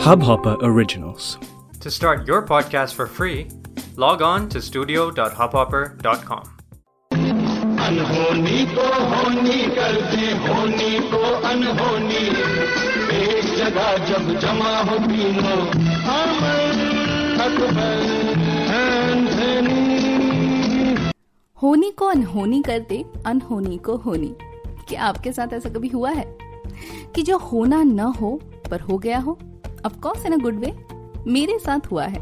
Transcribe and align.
Hubhopper 0.00 0.52
Originals. 0.62 1.24
To 1.80 1.90
start 1.90 2.18
your 2.28 2.42
podcast 2.46 2.94
for 2.98 3.06
free, 3.18 3.40
log 3.96 4.22
on 4.22 4.48
to 4.48 4.60
studio.hubhopper.com. 4.60 6.46
अनहोनी 7.80 8.66
को 8.66 8.86
होनी 9.04 9.62
करते 9.62 10.20
होनी 10.20 10.98
को 10.98 11.48
अनहोनी। 11.48 12.26
एक 13.16 13.56
जगह 13.58 13.96
जब 13.96 14.40
जमा 14.40 14.80
हो 14.80 14.98
तीनों 14.98 15.66
अमर 16.02 16.70
अकबर 17.40 18.30
होनी 21.62 21.90
को 21.90 22.06
अनहोनी 22.06 22.62
कर 22.62 22.78
दे 22.78 23.04
अनहोनी 23.26 23.78
को 23.78 23.96
होनी। 23.96 24.34
क्या 24.88 25.02
आपके 25.04 25.32
साथ 25.32 25.52
ऐसा 25.52 25.68
कभी 25.68 25.88
हुआ 25.88 26.10
है? 26.10 26.38
कि 27.14 27.22
जो 27.22 27.38
होना 27.38 27.82
न 27.82 28.00
हो 28.00 28.40
पर 28.70 28.80
हो 28.80 28.98
गया 28.98 29.18
हो? 29.18 29.38
Of course 29.86 30.26
in 30.26 30.32
a 30.32 30.36
good 30.36 30.58
way 30.58 30.74
मेरे 31.30 31.58
साथ 31.58 31.90
हुआ 31.92 32.04
है। 32.04 32.20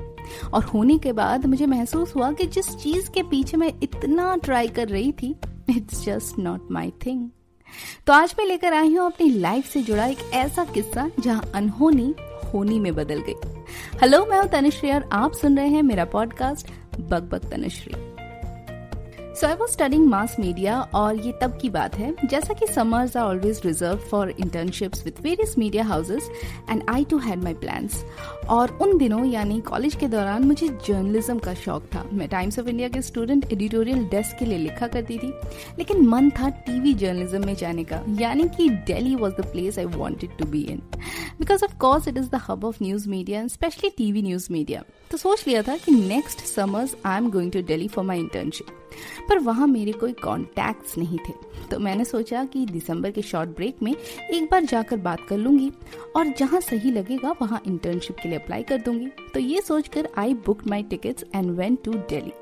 और 0.54 0.64
होने 0.64 0.98
के 0.98 1.12
बाद 1.12 1.46
मुझे 1.46 1.66
महसूस 1.66 2.14
हुआ 2.16 2.32
कि 2.32 2.46
जिस 2.46 2.68
चीज़ 2.76 3.10
के 3.10 3.22
पीछे 3.22 3.56
मैं 3.56 3.72
इतना 3.82 4.36
ट्राई 4.36 4.68
कर 4.68 4.88
रही 4.88 5.12
थी 5.12 5.34
it's 5.70 6.04
just 6.04 6.38
not 6.38 6.70
my 6.70 6.92
thing 7.06 7.28
तो 8.06 8.12
आज 8.12 8.34
मैं 8.38 8.46
लेकर 8.46 8.74
आई 8.74 8.94
हूँ 8.94 9.06
अपनी 9.06 9.30
लाइफ 9.30 9.66
से 9.66 9.82
जुड़ा 9.82 10.06
एक 10.06 10.18
ऐसा 10.34 10.64
किस्सा 10.64 11.10
जहाँ 11.20 11.50
अनहोनी 11.54 12.14
होनी 12.54 12.80
में 12.80 12.94
बदल 12.94 13.22
गई। 13.28 13.34
हेलो 14.00 14.24
मैं 14.26 14.38
हूँ 14.38 14.48
तनुश्री 14.48 14.92
और 14.92 15.08
आप 15.12 15.32
सुन 15.32 15.58
रहे 15.58 15.68
हैं 15.68 15.82
मेरा 15.82 16.04
पॉडकास्ट 16.04 16.70
बग 17.00 17.28
bug 17.28 17.50
Tanushree. 17.50 18.07
So 19.38 19.46
I 19.46 19.54
was 19.54 19.70
studying 19.70 20.06
mass 20.06 20.34
media 20.40 20.80
और 20.94 21.16
ये 21.16 21.32
तब 21.40 21.56
की 21.60 21.68
बात 21.70 21.94
है। 21.96 22.14
जैसा 22.30 22.54
कि 22.54 22.66
summers 22.66 23.16
are 23.16 23.24
always 23.24 23.60
reserved 23.64 23.98
for 24.10 24.30
internships 24.30 25.04
with 25.04 25.20
various 25.22 25.54
media 25.58 25.84
houses 25.84 26.30
and 26.70 26.82
I 26.90 27.04
too 27.04 27.18
had 27.18 27.42
my 27.42 27.54
plans 27.54 28.02
और 28.48 28.70
उन 28.82 28.96
दिनों, 28.98 29.24
यानी 29.26 29.60
कॉलेज 29.60 29.94
के 29.94 30.06
दौरान, 30.08 30.44
मुझे 30.44 30.68
जर्नलिज्म 30.86 31.38
का 31.38 31.54
शौक 31.54 31.86
था। 31.94 32.04
मैं 32.12 32.28
टाइम्स 32.28 32.58
ऑफ़ 32.58 32.68
इंडिया 32.68 32.88
के 32.88 33.02
स्टूडेंट 33.02 33.52
एडिटोरियल 33.52 34.04
डेस्क 34.08 34.38
के 34.38 34.44
लिए 34.44 34.58
लिखा 34.58 34.86
करती 34.86 35.18
थी। 35.18 35.32
लेकिन 35.78 36.06
मन 36.08 36.30
था 36.38 36.48
टीवी 36.66 36.94
जर्नलिज्म 36.94 37.44
में 37.46 37.54
जाने 37.54 37.84
का। 37.84 38.02
यानी 38.20 38.48
कि 38.56 38.68
Delhi 38.86 39.14
was 39.14 39.34
the 39.40 39.46
place 39.52 39.78
I 39.78 39.84
wanted 39.96 40.36
to 40.38 40.46
be 40.46 40.62
in 40.72 40.82
because 41.38 41.64
of 41.64 41.76
course 41.78 42.08
it 42.08 42.18
is 42.18 42.30
the 42.30 42.40
hub 42.48 42.64
of 42.64 42.82
news 42.82 43.08
media 43.08 43.46
specially 43.48 43.90
TV 43.98 44.22
news 44.22 44.52
media 44.52 44.82
तो 45.10 45.16
सोच 45.16 45.46
लिया 45.46 45.62
था 45.62 45.76
कि 45.76 45.92
next 45.92 46.44
summers 46.46 46.96
I 47.04 47.18
am 47.18 47.30
going 47.30 47.52
to 47.52 47.62
Delhi 47.62 47.88
for 47.88 48.04
my 48.04 48.18
internship 48.18 48.66
पर 49.28 49.38
वहाँ 49.38 49.66
मेरे 49.66 49.92
कोई 49.92 50.12
contacts 50.12 50.96
नहीं 50.98 51.18
थे। 51.18 51.32
तो 51.70 51.78
मैंने 51.78 52.04
सोचा 52.04 52.44
कि 52.44 52.64
दिसंबर 52.66 53.10
के 53.10 53.22
शॉर्ट 53.22 53.50
ब्रेक 53.56 53.82
में 53.82 53.92
एक 53.92 54.48
बार 54.50 54.64
जाकर 54.64 54.96
बात 54.96 55.26
कर 55.28 55.36
लूँगी 55.36 55.70
और 56.16 56.32
जहाँ 56.38 56.60
सही 56.60 56.90
लगेगा 56.90 57.34
वहाँ 57.40 57.60
इंटर्नशिप 57.66 58.16
के 58.22 58.28
लिए 58.28 58.38
अप्लाई 58.38 58.62
कर 58.62 58.78
दूँगी। 58.78 59.06
तो 59.34 59.40
ये 59.40 59.60
सोचकर 59.60 60.08
I 60.18 60.34
book 60.46 60.66
my 60.66 60.82
tickets 60.82 61.24
and 61.34 61.50
went 61.50 61.82
to 61.84 61.92
Delhi 61.92 62.32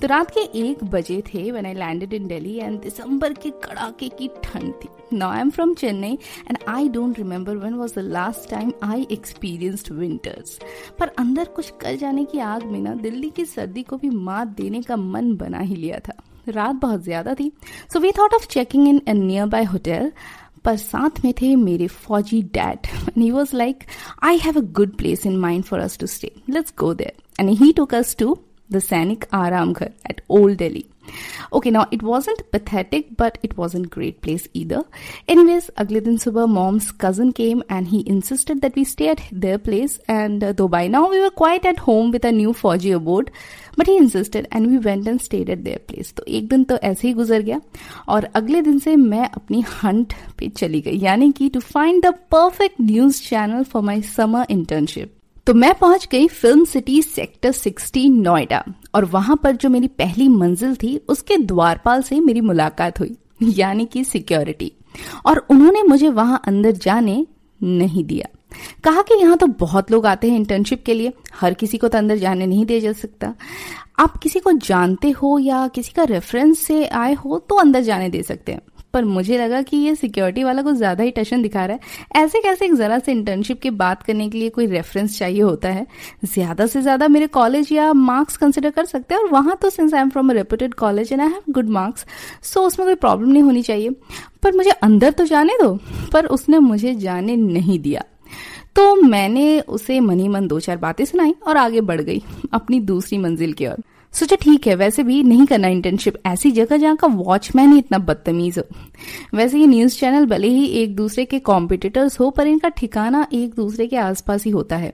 तो 0.00 0.06
रात 0.06 0.30
के 0.30 0.40
एक 0.60 0.84
बजे 0.84 1.20
थे 1.26 1.50
when 1.50 1.66
I 1.66 1.74
landed 1.74 2.12
in 2.14 2.26
Delhi 2.28 2.54
and 2.56 2.80
दिसंबर 2.80 3.32
के 3.32 3.50
कड़ाके 3.64 4.08
की 4.08 4.28
ठंड 4.44 4.72
थी। 4.74 4.88
Now 5.12 5.30
I 5.30 5.40
am 5.40 5.50
from 5.50 5.74
Chennai 5.74 6.18
and 6.48 6.58
I 6.68 6.88
don't 6.88 7.18
remember 7.18 7.56
when 7.56 7.74
was 7.74 7.94
the 7.94 7.98
last 7.98 8.50
time 8.50 8.72
I 8.84 9.06
experienced 9.12 9.92
winters 9.92 10.58
पर 10.98 11.12
अंदर 11.18 11.48
कुछ 11.56 11.72
कर 11.80 11.96
जाने 11.96 12.24
की 12.24 12.38
आग 12.46 12.64
में 12.64 12.80
ना 12.80 12.94
दिल्ली 13.02 13.30
की 13.30 13.44
सर्दी 13.44 13.82
को 13.82 13.96
भी 13.96 14.10
मात 14.10 14.48
देने 14.56 14.82
का 14.82 14.96
मन 14.96 15.34
बना 15.36 15.58
ही 15.58 15.76
लिया 15.76 15.98
था। 15.98 16.22
रात 16.48 16.74
बहुत 16.76 17.02
ज़्यादा 17.02 17.34
थी 17.34 17.50
so 17.92 18.00
we 18.00 18.10
thought 18.18 18.34
of 18.34 18.46
checking 18.48 18.88
in 18.88 19.00
a 19.08 19.12
nearby 19.46 19.64
hotel 19.64 20.10
पर 20.64 20.76
साथ 20.76 21.24
में 21.24 21.32
थे 21.40 21.54
मेरे 21.56 21.86
फौजी 21.86 22.42
dad. 22.54 22.86
He 23.18 23.30
was 23.30 23.56
like 23.56 23.84
I 24.22 24.38
have 24.38 24.58
a 24.58 24.62
good 24.72 24.96
place 24.96 25.26
in 25.26 25.36
mind 25.38 25.64
for 25.64 25.80
us 25.80 25.98
to 25.98 26.06
stay 26.06 26.32
let's 26.50 26.74
go 26.78 26.92
there 26.94 27.12
and 27.40 27.50
he 27.58 27.72
took 27.72 27.94
us 27.94 28.16
to 28.18 28.36
the 28.69 28.79
Sainik 28.79 29.25
Aram 29.33 29.73
Ghar 29.73 29.89
at 30.05 30.21
Old 30.29 30.57
Delhi. 30.57 30.85
Okay, 31.51 31.71
now 31.71 31.87
it 31.91 32.01
wasn't 32.01 32.49
pathetic, 32.51 33.17
but 33.17 33.37
it 33.43 33.57
wasn't 33.57 33.89
great 33.89 34.21
place 34.21 34.47
either. 34.53 34.83
Anyways, 35.27 35.69
अगले 35.77 36.01
दिन 36.01 36.17
सुबह 36.17 36.45
mom's 36.47 36.91
cousin 37.03 37.33
came 37.33 37.63
and 37.69 37.87
he 37.87 37.99
insisted 38.07 38.61
that 38.61 38.75
we 38.75 38.85
stay 38.85 39.09
at 39.09 39.23
their 39.31 39.57
place. 39.57 39.99
And 40.07 40.43
uh, 40.43 40.53
though 40.53 40.69
by 40.69 40.87
now 40.87 41.09
we 41.09 41.19
were 41.19 41.33
quite 41.41 41.65
at 41.65 41.79
home 41.79 42.11
with 42.11 42.23
a 42.23 42.31
new 42.31 42.53
Fauji 42.53 42.95
abode, 42.95 43.31
but 43.75 43.87
he 43.87 43.97
insisted 43.97 44.47
and 44.51 44.67
we 44.67 44.77
went 44.77 45.07
and 45.07 45.21
stayed 45.21 45.49
at 45.49 45.65
their 45.65 45.79
place. 45.91 46.13
तो 46.17 46.23
एक 46.27 46.47
दिन 46.49 46.63
तो 46.71 46.77
ऐसे 46.91 47.07
ही 47.07 47.13
गुजर 47.13 47.41
गया 47.41 47.61
और 48.07 48.29
अगले 48.35 48.61
दिन 48.61 48.79
से 48.79 48.95
मैं 48.95 49.29
अपनी 49.29 49.63
हंट 49.83 50.13
पे 50.39 50.49
चली 50.49 50.81
गई 50.81 50.99
यानी 50.99 51.31
कि 51.31 51.49
to 51.49 51.59
find 51.59 52.05
the 52.05 52.13
perfect 52.31 52.81
news 52.81 53.21
channel 53.29 53.63
for 53.73 53.83
my 53.83 54.01
summer 54.17 54.45
internship 54.49 55.13
तो 55.46 55.54
मैं 55.54 55.72
पहुँच 55.74 56.06
गई 56.12 56.26
फ़िल्म 56.28 56.64
सिटी 56.64 57.02
सेक्टर 57.02 57.52
16 57.52 58.08
नोएडा, 58.12 58.62
और 58.94 59.04
वहाँ 59.04 59.36
पर 59.36 59.56
जो 59.56 59.68
मेरी 59.68 59.88
पहली 59.88 60.28
मंजिल 60.28 60.74
थी, 60.74 60.96
उसके 61.08 61.36
द्वारपाल 61.36 62.02
से 62.02 62.18
मेरी 62.20 62.40
मुलाकात 62.40 63.00
हुई, 63.00 63.16
यानी 63.42 63.84
कि 63.84 64.04
सिक्योरिटी। 64.04 64.72
और 65.26 65.46
उन्होंने 65.50 65.82
मुझे 65.82 66.08
वहाँ 66.08 66.40
अंदर 66.46 66.70
जाने 66.72 67.26
नहीं 67.60 68.04
दिया। 68.04 68.28
कहा 68.84 69.02
कि 69.02 69.14
यहाँ 69.14 69.36
तो 69.36 69.46
बहुत 69.46 69.90
लोग 69.90 70.06
आते 70.06 70.30
हैं 70.30 70.36
इंटर्नशिप 70.36 70.82
के 70.84 70.94
लिए, 70.94 71.12
हर 71.34 71.54
किसी 71.54 71.78
को 71.78 71.88
तो 71.88 71.98
अंदर 71.98 72.16
जाने 72.16 72.46
नहीं 72.46 72.66
दिया 72.66 72.80
जा 72.80 72.92
सकता। 72.92 73.34
आप 73.98 74.16
किसी 74.16 74.40
को 74.40 74.52
जानते 74.52 75.10
हो 75.10 75.38
या 75.38 75.66
किसी 75.68 75.92
का 75.92 76.04
रेफरेंस 76.04 76.58
से 76.58 76.86
आए 76.86 77.14
हो 77.14 77.38
तो 77.38 77.54
अंदर 77.54 77.80
जाने 77.80 78.08
दे 78.08 78.22
सकते 78.22 78.52
हैं। 78.52 78.60
पर 78.96 79.04
मुझे 79.06 79.38
लगा 79.38 79.60
कि 79.62 79.76
ये 79.76 79.94
सिक्योरिटी 79.94 80.44
वाला 80.44 80.62
कुछ 80.62 80.76
ज़्यादा 80.76 81.04
ही 81.04 81.10
टशन 81.12 81.42
दिखा 81.42 81.64
रहा 81.66 81.76
है। 81.76 82.22
ऐसे 82.22 82.40
कैसे 82.40 82.64
एक 82.64 82.74
जरा 82.74 82.98
से 82.98 83.12
इंटर्नशिप 83.12 83.60
की 83.62 83.70
बात 83.72 84.02
करने 84.02 84.28
के 84.28 84.38
लिए 84.38 84.50
कोई 84.50 84.66
रेफरेंस 84.66 85.18
चाहिए 85.18 85.40
होता 85.42 85.68
है? 85.68 85.86
ज़्यादा 86.24 86.66
से 86.66 86.82
ज़्यादा 86.82 87.08
मेरे 87.08 87.26
कॉलेज 87.28 87.72
या 87.72 87.92
मार्क्स 87.92 88.36
कंसिडर 88.36 88.70
कर 88.70 88.84
सकते 88.86 89.14
हैं 89.14 89.22
और 89.22 89.28
वहाँ 89.30 89.56
तो 89.62 89.70
since 89.70 89.94
I 89.94 90.00
am 90.00 90.10
from 90.10 90.30
a 90.30 90.34
reputed 90.34 90.74
college 90.74 91.12
and 91.12 91.22
I 91.22 91.28
have 91.28 91.42
good 91.50 91.68
marks 91.70 92.06
so 92.44 92.62
उसमें 92.62 92.86
कोई 92.86 92.94
प्रॉब्लम 92.96 93.30
नहीं 93.30 93.42
होनी 93.42 93.62
चाहिए। 93.62 93.90
पर 94.42 94.56
मुझे 94.56 94.70
अंदर 94.70 95.10
तो 95.10 95.24
जाने 95.26 95.58
दो, 95.62 95.74
पर 96.12 96.26
उसने 96.26 96.58
मुझे 96.60 96.94
जाने 96.96 97.36
नहीं 97.36 97.78
दिया। 97.80 98.04
तो 98.76 98.94
मैंने 98.96 99.60
उसे 99.60 99.98
मनी 100.00 100.28
मन 100.28 100.46
दो 100.48 100.60
चार 100.60 100.76
बातें 100.76 101.04
सुनाई 101.04 101.34
और 101.46 101.56
आगे 101.56 101.80
बढ़ 101.82 102.00
गई, 102.00 102.22
अपनी 102.52 102.80
दूसरी 102.82 103.18
मंजिल 103.18 103.52
की 103.52 103.66
ओर। 103.66 103.82
सोचा 104.16 104.36
ठीक 104.36 104.66
है, 104.66 104.74
वैसे 104.74 105.02
भी 105.02 105.22
नहीं 105.22 105.46
करना 105.46 105.68
इंटर्नशिप 105.68 106.14
ऐसी 106.26 106.50
जगह 106.50 106.76
जहाँ 106.76 106.96
का 106.96 107.06
वॉचमैन 107.06 107.72
ही 107.72 107.78
इतना 107.78 107.98
बदतमीज 107.98 108.58
हो। 108.58 108.64
वैसे 109.34 109.58
ये 109.58 109.66
न्यूज़ 109.66 109.98
चैनल 109.98 110.26
भले 110.26 110.48
ही 110.48 110.64
एक 110.82 110.96
दूसरे 110.96 111.24
के 111.24 111.38
कॉम्पिटिटर्स 111.38 112.20
हो, 112.20 112.30
पर 112.30 112.46
इनका 112.46 112.68
ठिकाना 112.68 113.26
एक 113.32 113.54
दूसरे 113.54 113.86
के 113.86 113.96
आसपास 113.96 114.44
ही 114.44 114.50
होता 114.50 114.76
है। 114.76 114.92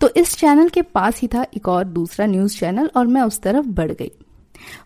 तो 0.00 0.08
इस 0.16 0.36
चैनल 0.36 0.68
के 0.68 0.82
पास 0.82 1.20
ही 1.20 1.28
था 1.28 1.46
एक 1.56 1.68
और 1.68 1.84
दूसरा 1.84 2.26
न्यूज़ 2.26 2.58
चैनल 2.58 2.90
और 2.96 3.06
मैं 3.06 3.22
उस 3.22 3.40
तरफ़ 3.40 3.66
बढ़ 3.66 3.92
गई। 3.92 4.10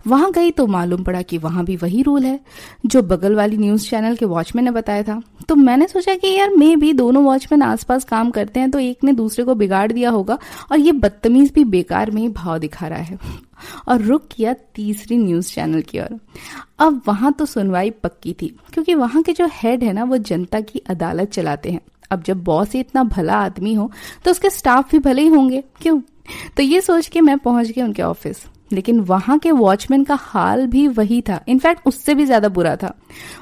वहाँ 0.07 0.31
गई 0.33 0.51
तो 0.51 0.67
मालूम 0.67 1.03
पड़ा 1.03 1.23
कि 1.23 1.39
वहाँ 1.39 1.65
भी 1.65 1.77
वही 1.77 2.03
रूल 2.03 2.25
है, 2.25 2.39
जो 2.87 3.03
बगल 3.03 3.35
वाली 3.35 3.57
न्यूज़ 3.57 3.89
चैनल 3.91 4.17
के 4.17 4.25
वॉचमैन 4.25 4.65
ने 4.65 4.71
बताया 4.71 5.03
था। 5.03 5.21
तो 5.49 5.55
मैंने 5.55 5.87
सोचा 5.89 6.15
कि 6.15 6.29
यार, 6.29 6.51
मे 6.51 6.75
भी 6.77 6.93
दोनों 6.93 7.25
वॉचमैन 7.25 7.63
आसपास 7.63 8.05
काम 8.05 8.31
करते 8.31 8.61
हैं 8.61 8.71
तो 8.71 8.79
एक 8.79 9.05
ने 9.05 9.13
दूसरे 9.13 9.45
को 9.45 9.55
बिगाड़ 9.55 9.91
दिया 9.93 10.11
होगा, 10.11 10.39
और 10.73 10.79
ये 10.79 10.93
बदतमीज 10.93 11.53
भी 11.53 11.65
बेकार 11.67 12.11
में 12.11 12.23
ही 12.23 12.29
भाव 12.31 12.59
दिखा 12.59 12.87
रहा 12.87 12.99
है। 12.99 13.19
और 13.89 14.01
रुक 14.01 14.29
किया 14.31 14.53
तीसरी 14.75 15.17
न्यूज़ 15.17 15.53
चैनल 15.53 15.81
की 15.81 16.01
ओर। 16.01 16.19
अब 16.79 17.01
वहाँ 17.09 17.33
तो 17.33 17.45
सुनवाई 17.47 17.91
पक्की 17.93 18.33
थी, 18.33 18.49
क्योंकि 18.73 18.95
वहाँ 18.95 19.23
के 19.23 19.33
जो 19.33 19.49
हेड 19.53 19.85
है 19.85 19.93
ना, 19.93 20.05
वो 20.05 20.17
जनता 20.19 20.61
की 20.61 20.83
अदालत 20.91 21.31
चलाते 21.31 21.71
हैं। 21.71 21.81
अब 22.11 22.23
जब 22.23 22.43
बॉस 22.45 22.73
ही 22.73 22.81
इतना 22.81 23.03
भला 23.05 23.35
आदमी 23.35 23.73
हो 23.75 23.91
तो 24.25 24.31
उसके 24.31 24.51
स्टाफ 24.51 24.91
भी 24.93 24.99
भले 25.01 25.23
ही 25.23 25.29
होंगे, 25.29 25.63
क्यों? 25.83 26.01
तो 26.57 26.63
ये 26.63 26.81
सोच 26.81 27.07
के 27.07 27.21
मैं 27.21 27.39
पहुँच 27.39 27.67
गई 27.67 27.83
उनके 27.83 28.03
ऑफ़िस 28.03 28.45
लेकिन 28.71 29.01
वहाँ 29.03 29.39
के 29.39 29.51
वॉचमैन 29.53 30.05
का 30.05 30.15
हाल 30.15 30.67
भी 30.67 30.87
वही 30.89 31.21
था। 31.23 31.41
इनफैक्ट 31.49 31.87
उससे 31.87 32.15
भी 32.15 32.25
ज़्यादा 32.25 32.49
बुरा 32.49 32.75
था। 32.77 32.95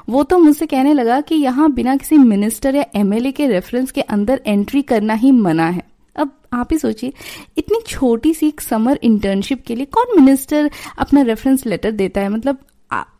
वो 0.09 0.23
तो 0.23 0.37
मुझसे 0.39 0.65
कहने 0.65 0.93
लगा 0.93 1.19
कि 1.21 1.35
यहाँ 1.35 1.71
बिना 1.73 1.95
किसी 1.97 2.17
मिनिस्टर 2.17 2.75
या 2.75 2.85
एमएलए 2.95 3.31
के 3.31 3.47
रेफरेंस 3.47 3.91
के 3.91 4.01
अंदर 4.01 4.41
एंट्री 4.47 4.81
करना 4.83 5.13
ही 5.13 5.31
मना 5.31 5.67
है। 5.67 5.83
अब 6.15 6.31
आप 6.53 6.67
ही 6.71 6.77
सोचिए, 6.77 7.13
इतनी 7.57 7.79
छोटी 7.87 8.33
सी 8.33 8.47
एक 8.47 8.61
समर 8.61 8.99
इंटर्नशिप 9.03 9.63
के 9.67 9.75
लिए 9.75 9.85
कौन 9.87 10.15
मिनिस्टर 10.15 10.69
अपना 10.99 11.21
रेफरेंस 11.23 11.65
लेटर 11.65 11.91
देता 11.93 12.21
है? 12.21 12.29
मतलब 12.29 12.57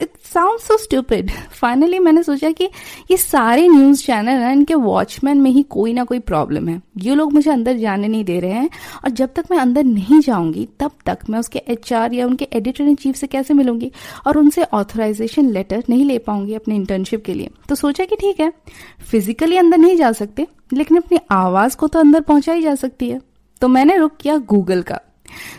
it 0.02 0.10
sound 0.26 0.60
so 0.60 0.78
stupid 0.78 1.32
finally 1.52 2.00
मैंने 2.00 2.24
सोचा 2.24 2.52
कि 2.52 2.70
ये 3.12 3.18
सारे 3.18 3.68
न्यूज़ 3.68 4.04
चैनल 4.06 4.42
है, 4.42 4.52
इनके 4.54 4.76
वॉचमैन 4.76 5.42
में 5.42 5.50
ही 5.52 5.64
कोई 5.70 5.94
ना 5.94 6.04
कोई 6.04 6.20
प्रॉब्लम 6.22 6.68
है। 6.68 6.82
ये 6.98 7.16
लोग 7.16 7.34
मुझे 7.34 7.50
अंदर 7.52 7.78
जाने 7.78 8.08
नहीं 8.08 8.24
दे 8.26 8.40
रहे 8.40 8.52
हैं 8.52 8.70
और 9.04 9.10
जब 9.12 9.34
तक 9.36 9.46
मैं 9.52 9.58
अंदर 9.58 9.84
नहीं 9.84 10.20
जाऊँगी, 10.20 10.68
तब 10.80 10.92
तक 11.06 11.30
मैं 11.30 11.40
उसके 11.40 11.62
एचआर 11.70 12.14
या 12.14 12.28
उनके 12.28 12.48
एडिटर 12.54 12.84
इन 12.84 12.96
चीफ 12.96 13.16
से 13.16 13.28
कैसे 13.28 13.54
मिलूँगी 13.54 13.92
और 14.28 14.38
उनसे 14.38 14.64
ऑथराइजेशन 14.64 15.50
लेटर 15.50 15.84
नहीं 15.90 16.06
ले 16.06 16.18
पाऊँगी 16.20 16.54
अपने 16.54 16.76
इंटर्नशिप 16.76 17.24
के 17.26 17.34
लिए। 17.34 17.50
तो 17.70 17.76
सोचा 17.76 18.06
कि 18.06 18.16
ठीक 18.16 18.40
है 18.40 18.52
फिजिकली 19.02 19.58
अंदर 19.58 19.78
नहीं 19.78 19.96
जा 19.98 20.12
सकते, 20.12 20.48
लेकिन 20.74 20.98
अपनी 20.98 21.20
आवाज़ 21.32 21.78
को 21.78 21.88
तो 21.88 22.00
अंदर 22.00 22.22
पहुंचाई 22.22 22.62
जा 22.62 22.76
सकती 22.76 23.10
है। 23.10 23.22
तो 23.62 23.68
मैंने 23.68 23.98
रुक 23.98 24.18
किया 24.22 24.38
गूगल 24.40 24.82
का। 24.82 25.00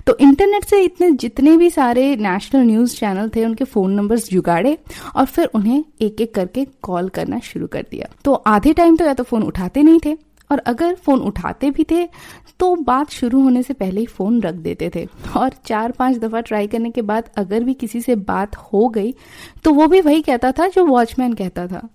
तो 0.06 0.16
इंटरनेट 0.20 0.64
से 0.64 0.80
इतने, 0.82 1.10
जितने 1.12 1.56
भी 1.56 1.70
सारे 1.70 2.04
नेशनल 2.16 2.62
न्यूज़ 2.62 2.96
चैनल 2.96 3.28
थे, 3.28 3.44
उनके 3.44 3.64
फ़ोन 3.64 3.92
नंबर्स 3.92 4.28
जुगाड़े 4.30 4.76
और 5.16 5.26
फिर 5.26 5.50
उन्हें 5.54 5.84
एक 6.00 6.20
एक 6.20 6.34
करके 6.34 6.66
कॉल 6.82 7.08
करना 7.08 7.38
शुरू 7.44 7.66
कर 7.66 7.86
दिया। 7.90 8.08
तो 8.24 8.32
आधे 8.32 8.72
टाइम 8.72 8.96
तो 8.96 9.04
या 9.04 9.14
तो 9.14 9.24
फ़ोन 9.24 9.42
उठाते 9.42 9.82
नहीं 9.82 10.00
थे 10.04 10.16
और 10.50 10.58
अगर 10.66 10.94
फ़ोन 10.96 11.20
उठाते 11.22 11.70
भी 11.70 11.84
थे 11.90 12.08
तो 12.58 12.74
बात 12.76 13.10
शुरू 13.10 13.40
होने 13.42 13.62
से 13.62 13.74
पहले 13.74 14.00
ही 14.00 14.06
फ़ोन 14.06 14.40
रख 14.42 14.54
देते 14.56 14.90
थे। 14.94 15.06
और 15.36 15.50
चार 15.66 15.92
पाँच 15.92 16.16
दफ़ा 16.18 16.40
ट्राई 16.40 16.66
करने 16.66 16.90
के 16.90 17.02
बाद 17.02 17.30
अगर 17.36 17.64
भी 17.64 17.74
किसी 17.74 18.00
से 18.00 18.14
बात 18.16 18.56
हो 18.56 18.88
गई 18.88 19.14
तो 19.64 19.72
वो 19.72 19.86
भी 19.86 20.00
वही 20.00 20.22
कहता 20.22 20.52
था 20.52 20.68
जो 20.68 20.84
वॉचमैन 20.86 21.32
कहता 21.34 21.66
था। 21.66 21.88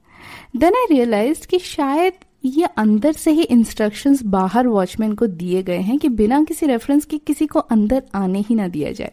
देन 0.56 0.76
आई 0.76 0.86
रियलाइज़ 0.90 1.48
कि 1.48 1.60
शायद 1.60 2.14
ये 2.46 2.66
अंदर 2.66 3.14
से 3.14 3.32
ही 3.32 3.44
इंस्ट्रक्शंस 3.44 4.24
बाहर 4.24 4.68
वॉचमैन 4.68 5.14
को 5.14 5.28
दिए 5.28 5.64
गए 5.64 5.78
हैं 5.78 5.98
कि 5.98 6.10
बिना 6.10 6.44
किसी 6.44 6.66
रेफरेंस 6.66 7.06
के 7.06 7.18
किसी 7.18 7.48
को 7.48 7.60
अंदर 7.60 8.04
आने 8.16 8.40
ही 8.40 8.56
ना 8.56 8.68
दिया 8.68 8.92
जाए। 8.92 9.12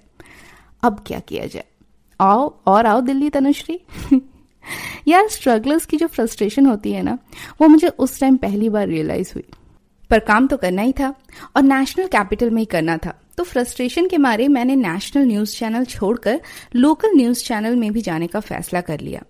अब 0.82 1.04
क्या 1.06 1.20
किया 1.20 1.46
जाए? 1.46 1.64
आओ, 2.20 2.54
और 2.66 2.86
आओ 2.86 3.00
दिल्ली, 3.00 3.30
तनुश्री। 3.30 3.80
यार 5.08 5.28
स्ट्रगलर्स 5.28 5.86
की 5.86 5.96
जो 5.96 6.06
फ्रस्ट्रेशन 6.06 6.66
होती 6.66 6.92
है 6.92 7.02
ना, 7.02 7.18
वो 7.60 7.68
मुझे 7.68 7.88
उस 7.88 8.20
टाइम 8.20 8.36
पहली 8.36 8.68
बार 8.68 8.88
रियलाइज़ 8.88 9.30
हुई। 9.34 9.44
पर 10.10 10.18
काम 10.18 10.46
तो 10.46 10.56
करना 10.56 10.82
ही 10.82 10.92
था, 10.92 11.14
और 11.56 11.62
नेशनल 11.62 12.06
कैपिटल 12.06 12.50
में 12.50 12.62
ही 12.62 12.66
करना 12.66 12.96
था। 12.96 13.20
तो 13.36 13.44
फ्रस्ट्रेशन 13.44 14.08
के 14.08 14.18
मारे 14.18 14.48
मैंने 14.48 14.76
नेशनल 14.76 15.24
न्यूज़ 15.24 15.56
चैनल 15.56 15.84
छोड़कर 15.84 16.40
लोकल 16.76 17.10
न्यूज़ 17.14 17.44
चैनल 17.44 17.76
में 17.76 17.92
भी 17.92 18.00
जाने 18.00 18.26
का 18.26 18.40
फैसला 18.40 18.80
कर 18.80 19.00
लिया। 19.00 19.22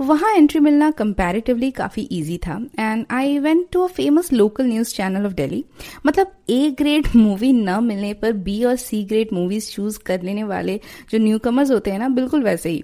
वहाँ 0.00 0.32
एंट्री 0.34 0.60
मिलना 0.60 0.90
कंपैरेटिवली 0.92 1.70
काफ़ी 1.72 2.02
इजी 2.12 2.38
था। 2.46 2.58
And 2.78 3.04
I 3.10 3.38
went 3.38 3.66
to 3.72 3.82
a 3.82 3.86
famous 3.88 4.32
local 4.32 4.66
news 4.66 4.94
channel 4.94 5.26
of 5.26 5.32
Delhi 5.34 5.64
मतलब 6.06 6.32
ए 6.50 6.70
ग्रेड 6.78 7.08
मूवी 7.16 7.52
न 7.52 7.82
मिलने 7.84 8.12
पर 8.14 8.32
बी 8.32 8.62
और 8.64 8.76
सी 8.78 9.02
ग्रेड 9.04 9.32
मूवीज़ 9.32 9.70
चूज़ 9.72 9.98
कर 10.06 10.22
लेने 10.22 10.44
वाले 10.44 10.80
जो 11.10 11.18
न्यू 11.18 11.38
कमर्स 11.38 11.70
होते 11.70 11.90
हैं 11.90 11.98
ना, 11.98 12.08
बिल्कुल 12.10 12.42
वैसे 12.44 12.70
ही। 12.70 12.82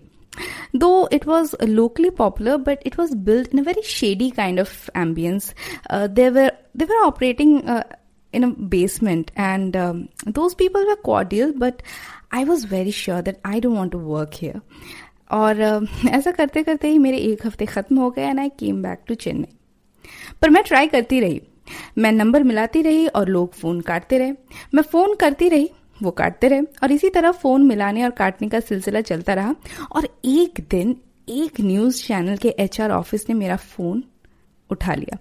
Though 0.77 1.09
it 1.13 1.27
was 1.27 1.55
locally 1.65 2.11
popular 2.19 2.57
but 2.57 2.87
it 2.87 2.99
was 2.99 3.15
build 3.19 3.49
in 3.55 3.61
a 3.61 3.63
very 3.67 3.83
shady 3.85 4.31
kind 4.31 4.61
of 4.61 4.91
ambience 4.99 5.53
they were 5.93 6.53
they were 6.77 7.05
operating 7.05 7.61
in 8.35 8.43
a 8.45 8.49
basement 8.71 9.31
and 9.39 9.77
those 10.29 10.55
people 10.55 10.87
were 10.89 10.95
cordial 11.05 11.53
but 11.59 11.83
I 12.35 12.45
was 12.45 12.67
very 12.67 12.93
sure 12.93 13.23
that 13.23 13.39
I 13.47 13.61
don't 13.61 13.77
want 13.77 13.93
to 13.93 13.99
work 13.99 14.31
here 14.35 14.61
और 15.31 15.61
ऐसा 16.09 16.31
करते 16.31 16.63
करते 16.63 16.89
ही 16.89 16.99
मेरे 16.99 17.19
एक 17.19 17.47
हफ़्ते 17.47 17.67
ख़त्म 17.67 17.99
हो 17.99 18.11
गए 18.11 18.23
and 18.23 18.41
I 18.41 18.49
came 18.59 18.83
back 18.83 19.03
to 19.09 19.15
Chennai 19.17 19.57
पर 20.43 20.51
मैं 20.51 20.63
ट्राई 20.63 20.87
करती 20.87 21.21
रही। 21.21 21.41
मैं 21.99 22.13
नंबर 22.13 22.43
मिलाती 22.43 22.83
रही 22.83 23.07
और 23.09 23.29
लोग 23.29 23.55
फ़ोन 23.55 23.81
काटते 23.81 24.19
रहे। 24.19 24.33
मैं 24.75 24.83
फ़ोन 24.83 25.15
करती 25.15 25.49
रही, 25.49 25.71
वो 26.03 26.11
काटते 26.11 26.49
रहे 26.49 26.61
और 26.83 26.93
इसी 26.93 27.09
तरह 27.11 27.33
फ़ोन 27.33 27.67
मिलाने 27.67 28.05
और 28.05 28.11
काटने 28.11 28.49
का 28.49 28.61
सिलसिला 28.61 29.01
चलता 29.03 29.35
रहा। 29.35 29.55
और 29.93 30.09
एक 30.25 30.61
दिन 30.71 30.97
एक 31.31 31.61
न्यूज़ 31.61 32.03
चैनल 32.05 32.37
के 32.37 32.55
एचआर 32.59 32.91
ऑफ़िस 32.91 33.29
ने 33.29 33.35
मेरा 33.35 33.57
फ़ोन 33.57 34.03
उठा 34.71 34.95
लिया। 34.95 35.19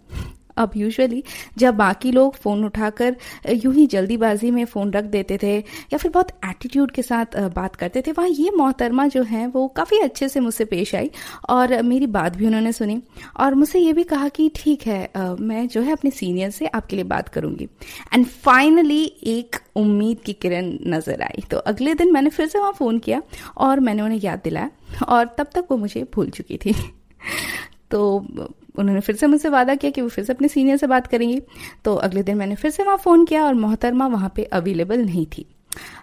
अब 0.57 0.71
यूजुअली 0.77 1.23
जब 1.57 1.75
बाकी 1.77 2.11
लोग 2.11 2.35
फ़ोन 2.35 2.63
उठाकर 2.65 3.15
यूँ 3.55 3.73
ही 3.73 3.85
जल्दीबाजी 3.87 4.51
में 4.51 4.63
फ़ोन 4.65 4.91
रख 4.93 5.03
देते 5.07 5.37
थे 5.37 5.55
या 5.57 5.97
फिर 5.97 6.11
बहुत 6.11 6.31
एटीट्यूड 6.45 6.91
के 6.91 7.01
साथ 7.01 7.37
बात 7.55 7.75
करते 7.75 8.01
थे, 8.01 8.11
वहाँ 8.11 8.29
ये 8.29 8.51
मोहतरमा 8.57 9.07
जो 9.07 9.23
है, 9.23 9.45
वो 9.47 9.67
काफ़ी 9.77 9.99
अच्छे 9.99 10.29
से 10.29 10.39
मुझसे 10.39 10.65
पेश 10.65 10.93
आई 10.95 11.09
और 11.49 11.81
मेरी 11.83 12.07
बात 12.09 12.35
भी 12.37 12.47
उन्होंने 12.47 12.71
सुनी 12.73 13.01
और 13.39 13.55
मुझसे 13.55 13.79
ये 13.79 13.93
भी 13.93 14.03
कहा 14.05 14.27
कि 14.29 14.49
ठीक 14.55 14.87
है 14.87 15.35
मैं 15.41 15.67
जो 15.67 15.81
है 15.81 15.91
अपने 15.91 16.11
सीनियर 16.11 16.49
से 16.51 16.67
आपके 16.67 16.95
लिए 16.95 17.05
बात 17.05 17.29
करूँगी। 17.29 17.67
एंड 18.13 18.25
फाइनली 18.25 19.03
एक 19.27 19.55
उम्मीद 19.75 20.19
की 20.19 20.33
किरण 20.33 20.71
नज़र 20.87 21.21
आई। 21.21 21.43
तो 21.51 21.57
अगले 21.67 21.93
दिन 21.93 22.11
मैंने 22.13 22.29
फिर 22.29 22.47
से 22.47 22.59
वहाँ 22.59 22.71
फ़ोन 22.73 22.99
किया 22.99 23.21
और 23.57 23.79
मैंने 23.79 24.01
उन्हें 24.01 24.19
याद 24.23 24.41
दिलाया 24.43 24.69
और 25.07 25.25
तब 25.37 25.47
तक 25.55 25.67
वो 25.71 25.77
मुझे 25.77 26.03
भूल 26.15 26.29
चुकी 26.29 26.57
थी। 26.57 26.73
तो 27.91 28.47
उन्होंने 28.79 29.01
फिर 29.01 29.15
से 29.15 29.27
मुझसे 29.27 29.49
वादा 29.49 29.75
किया 29.75 29.91
कि 29.91 30.01
वो 30.01 30.09
फिर 30.09 30.25
से 30.25 30.33
अपने 30.33 30.47
सीनियर 30.47 30.77
से 30.77 30.87
बात 30.87 31.07
करेंगी। 31.07 31.41
तो 31.85 31.95
अगले 31.95 32.23
दिन 32.23 32.37
मैंने 32.37 32.55
फिर 32.55 32.71
से 32.71 32.83
वहाँ 32.83 32.97
फ़ोन 32.97 33.25
किया 33.25 33.43
और 33.45 33.53
मोहतरमा 33.53 34.07
वहाँ 34.07 34.31
पे 34.35 34.43
अवेलेबल 34.43 34.99
नहीं 34.99 35.25
थी। 35.27 35.45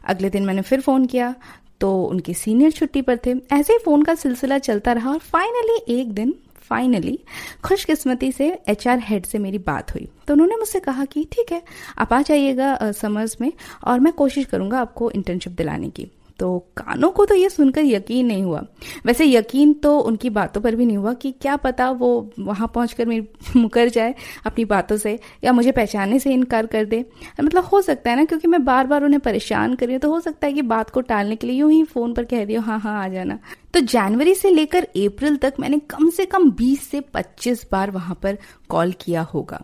अगले 0.04 0.30
दिन 0.30 0.44
मैंने 0.44 0.62
फिर 0.62 0.80
फ़ोन 0.80 1.06
किया 1.06 1.34
तो 1.80 2.02
उनके 2.02 2.34
सीनियर 2.34 2.70
छुट्टी 2.70 3.02
पर 3.02 3.16
थे। 3.16 3.34
ऐसे 3.52 3.72
ही 3.72 3.78
फ़ोन 3.78 4.02
का 4.02 4.14
सिलसिला 4.14 4.58
चलता 4.58 4.92
रहा 4.92 5.10
और 5.10 5.18
फाइनली 5.18 6.00
एक 6.00 6.12
दिन 6.12 6.34
फाइनली 6.60 7.18
खुशकिस्मती 7.64 8.30
से 8.32 8.46
एचआर 8.68 8.98
हेड 8.98 9.26
से 9.26 9.38
मेरी 9.38 9.58
बात 9.58 9.94
हुई। 9.94 10.08
तो 10.28 10.34
उन्होंने 10.34 10.56
मुझसे 10.56 10.80
कहा 10.80 11.04
कि, 11.04 11.26
ठीक 11.32 11.52
है, 11.52 11.62
आप 11.98 12.12
आ 12.12 12.20
जाइएगा 12.22 12.92
समर्स 12.92 13.36
में 13.40 13.52
और 13.84 14.00
मैं 14.00 14.12
कोशिश 14.12 14.46
करूँगा 14.46 14.80
आपको 14.80 15.10
इंटर्नशिप 15.10 15.52
दिलाने 15.52 15.88
की। 15.88 16.10
तो 16.38 16.58
कानों 16.76 17.10
को 17.10 17.24
तो 17.24 17.34
ये 17.34 17.48
सुनकर 17.48 17.80
यकीन 17.80 18.26
नहीं 18.26 18.42
हुआ। 18.42 18.62
वैसे 19.06 19.24
यकीन 19.24 19.72
तो 19.74 19.98
उनकी 19.98 20.30
बातों 20.30 20.60
पर 20.60 20.74
भी 20.76 20.86
नहीं 20.86 20.96
हुआ 20.96 21.12
कि 21.14 21.30
क्या 21.32 21.56
पता 21.56 21.90
वो 21.90 22.08
वहाँ 22.38 22.70
पहुंचकर 22.74 23.06
मेरी 23.06 23.26
मुकर 23.60 23.88
जाए 23.88 24.14
अपनी 24.46 24.64
बातों 24.64 24.96
से, 24.96 25.18
या 25.44 25.52
मुझे 25.52 25.72
पहचानने 25.72 26.18
से 26.18 26.32
इनकार 26.32 26.66
कर 26.66 26.84
दे। 26.84 27.04
मतलब 27.40 27.64
हो 27.64 27.80
सकता 27.82 28.10
है 28.10 28.16
ना, 28.16 28.24
क्योंकि 28.24 28.48
मैं 28.48 28.64
बार 28.64 28.86
बार 28.86 29.04
उन्हें 29.04 29.20
परेशान 29.20 29.74
कर 29.74 29.86
रही 29.86 29.94
हूँ 29.94 30.00
तो 30.00 30.10
हो 30.10 30.20
सकता 30.20 30.46
है 30.46 30.52
कि 30.52 30.62
बात 30.62 30.90
को 30.90 31.00
टालने 31.00 31.36
के 31.36 31.46
लिए 31.46 31.56
यूँ 31.56 31.70
ही 31.72 31.82
फ़ोन 31.84 32.14
पर 32.14 32.24
कह 32.24 32.44
दिया 32.44 32.60
हाँ 32.60 32.78
हाँ 32.80 33.02
आ 33.04 33.08
जाना। 33.08 33.38
तो 33.74 33.80
जनवरी 33.80 34.34
से 34.34 34.50
लेकर 34.50 34.82
अप्रैल 34.82 35.36
तक 35.36 35.54
मैंने 35.60 35.78
कम 35.90 36.10
से 36.10 36.26
कम 36.26 36.50
20 36.50 36.80
से 36.80 37.00
25 37.16 37.64
बार 37.72 37.90
वहाँ 37.90 38.18
पर 38.22 38.38
कॉल 38.68 38.92
किया 39.00 39.22
होगा। 39.22 39.62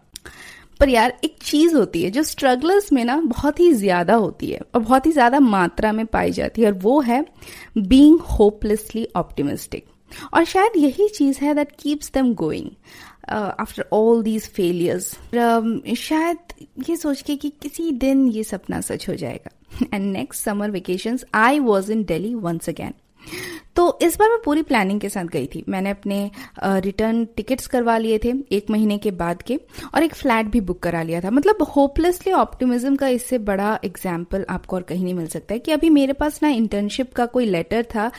पर 0.81 0.89
यार 0.89 1.13
एक 1.25 1.37
चीज़ 1.43 1.75
होती 1.77 2.03
है, 2.03 2.11
जो 2.11 2.23
स्ट्रगलर्स 2.23 2.93
में 2.93 3.05
ना 3.05 3.17
बहुत 3.21 3.61
ही 3.61 3.73
ज़्यादा 3.73 4.15
होती 4.15 4.51
है 4.51 4.61
और 4.75 4.81
बहुत 4.81 5.07
ही 5.07 5.13
ज़्यादा 5.13 5.41
मात्रा 5.41 5.93
में 5.93 6.05
पाई 6.07 6.31
जाती 6.33 6.63
है 6.63 6.69
और 6.69 6.79
वो 6.79 7.01
है 7.01 7.25
बींग 7.79 8.19
होपलेसली 8.31 9.07
ऑप्टिमिस्टिक 9.17 9.85
और 10.35 10.45
शायद 10.45 10.77
यही 10.77 11.09
चीज़ 11.09 11.39
है 11.41 11.55
that 11.55 11.73
keeps 11.81 12.11
them 12.13 12.33
going 12.35 12.71
after 13.31 13.85
all 13.93 14.23
these 14.23 14.49
failures 14.51 15.11
शायद 15.99 16.39
ये 16.89 16.97
सोच 16.97 17.23
के 17.23 17.37
कि 17.37 17.53
किसी 17.63 17.91
दिन 17.93 18.27
ये 18.29 18.45
सपना 18.45 18.81
सच 18.81 19.09
हो 19.09 19.15
जाएगा. 19.15 19.51
And 19.95 20.13
next 20.13 20.45
summer 20.45 20.71
vacation 20.71 21.19
I 21.35 21.59
was 21.59 21.93
in 21.93 22.03
Delhi 22.05 22.35
once 22.35 22.69
again 22.69 22.95
तो 23.77 23.99
इस 24.03 24.17
बार 24.19 24.29
मैं 24.29 24.39
पूरी 24.45 24.63
प्लानिंग 24.63 25.01
के 25.01 25.09
साथ 25.09 25.25
गई 25.25 25.47
थी। 25.47 25.63
मैंने 25.69 25.91
अपने 25.91 26.31
रिटर्न 26.65 27.25
टिकट्स 27.37 27.67
करवा 27.67 27.97
लिए 27.99 28.19
थे 28.19 28.33
एक 28.53 28.71
महीने 28.71 28.97
के 28.99 29.11
बाद 29.13 29.43
के 29.43 29.59
और 29.95 30.03
एक 30.03 30.15
फ्लैट 30.15 30.47
भी 30.47 30.61
बुक 30.61 30.83
करा 30.83 31.03
लिया 31.03 31.21
था। 31.21 31.31
मतलब 31.31 31.63
होपलेसली 31.77 32.33
ऑप्टिमिज्म 32.33 32.97
का 32.97 33.09
इससे 33.09 33.39
बड़ा 33.41 33.79
एग्ज़ाम्पल 33.85 34.45
आपको 34.51 34.77
और 34.77 34.83
कहीं 34.83 35.05
नहीं 35.05 35.15
मिल 35.15 35.27
सकता 35.29 35.55
है 35.55 35.59
कि 35.61 35.73
अभी 35.73 35.91
मेरे 35.91 36.13
पास 36.13 36.41
ना 36.43 36.49
इंटर्नशिप 36.51 37.13
का 37.15 37.27
कोई 37.29 37.47
लेटर 37.47 37.85
था 37.95 38.11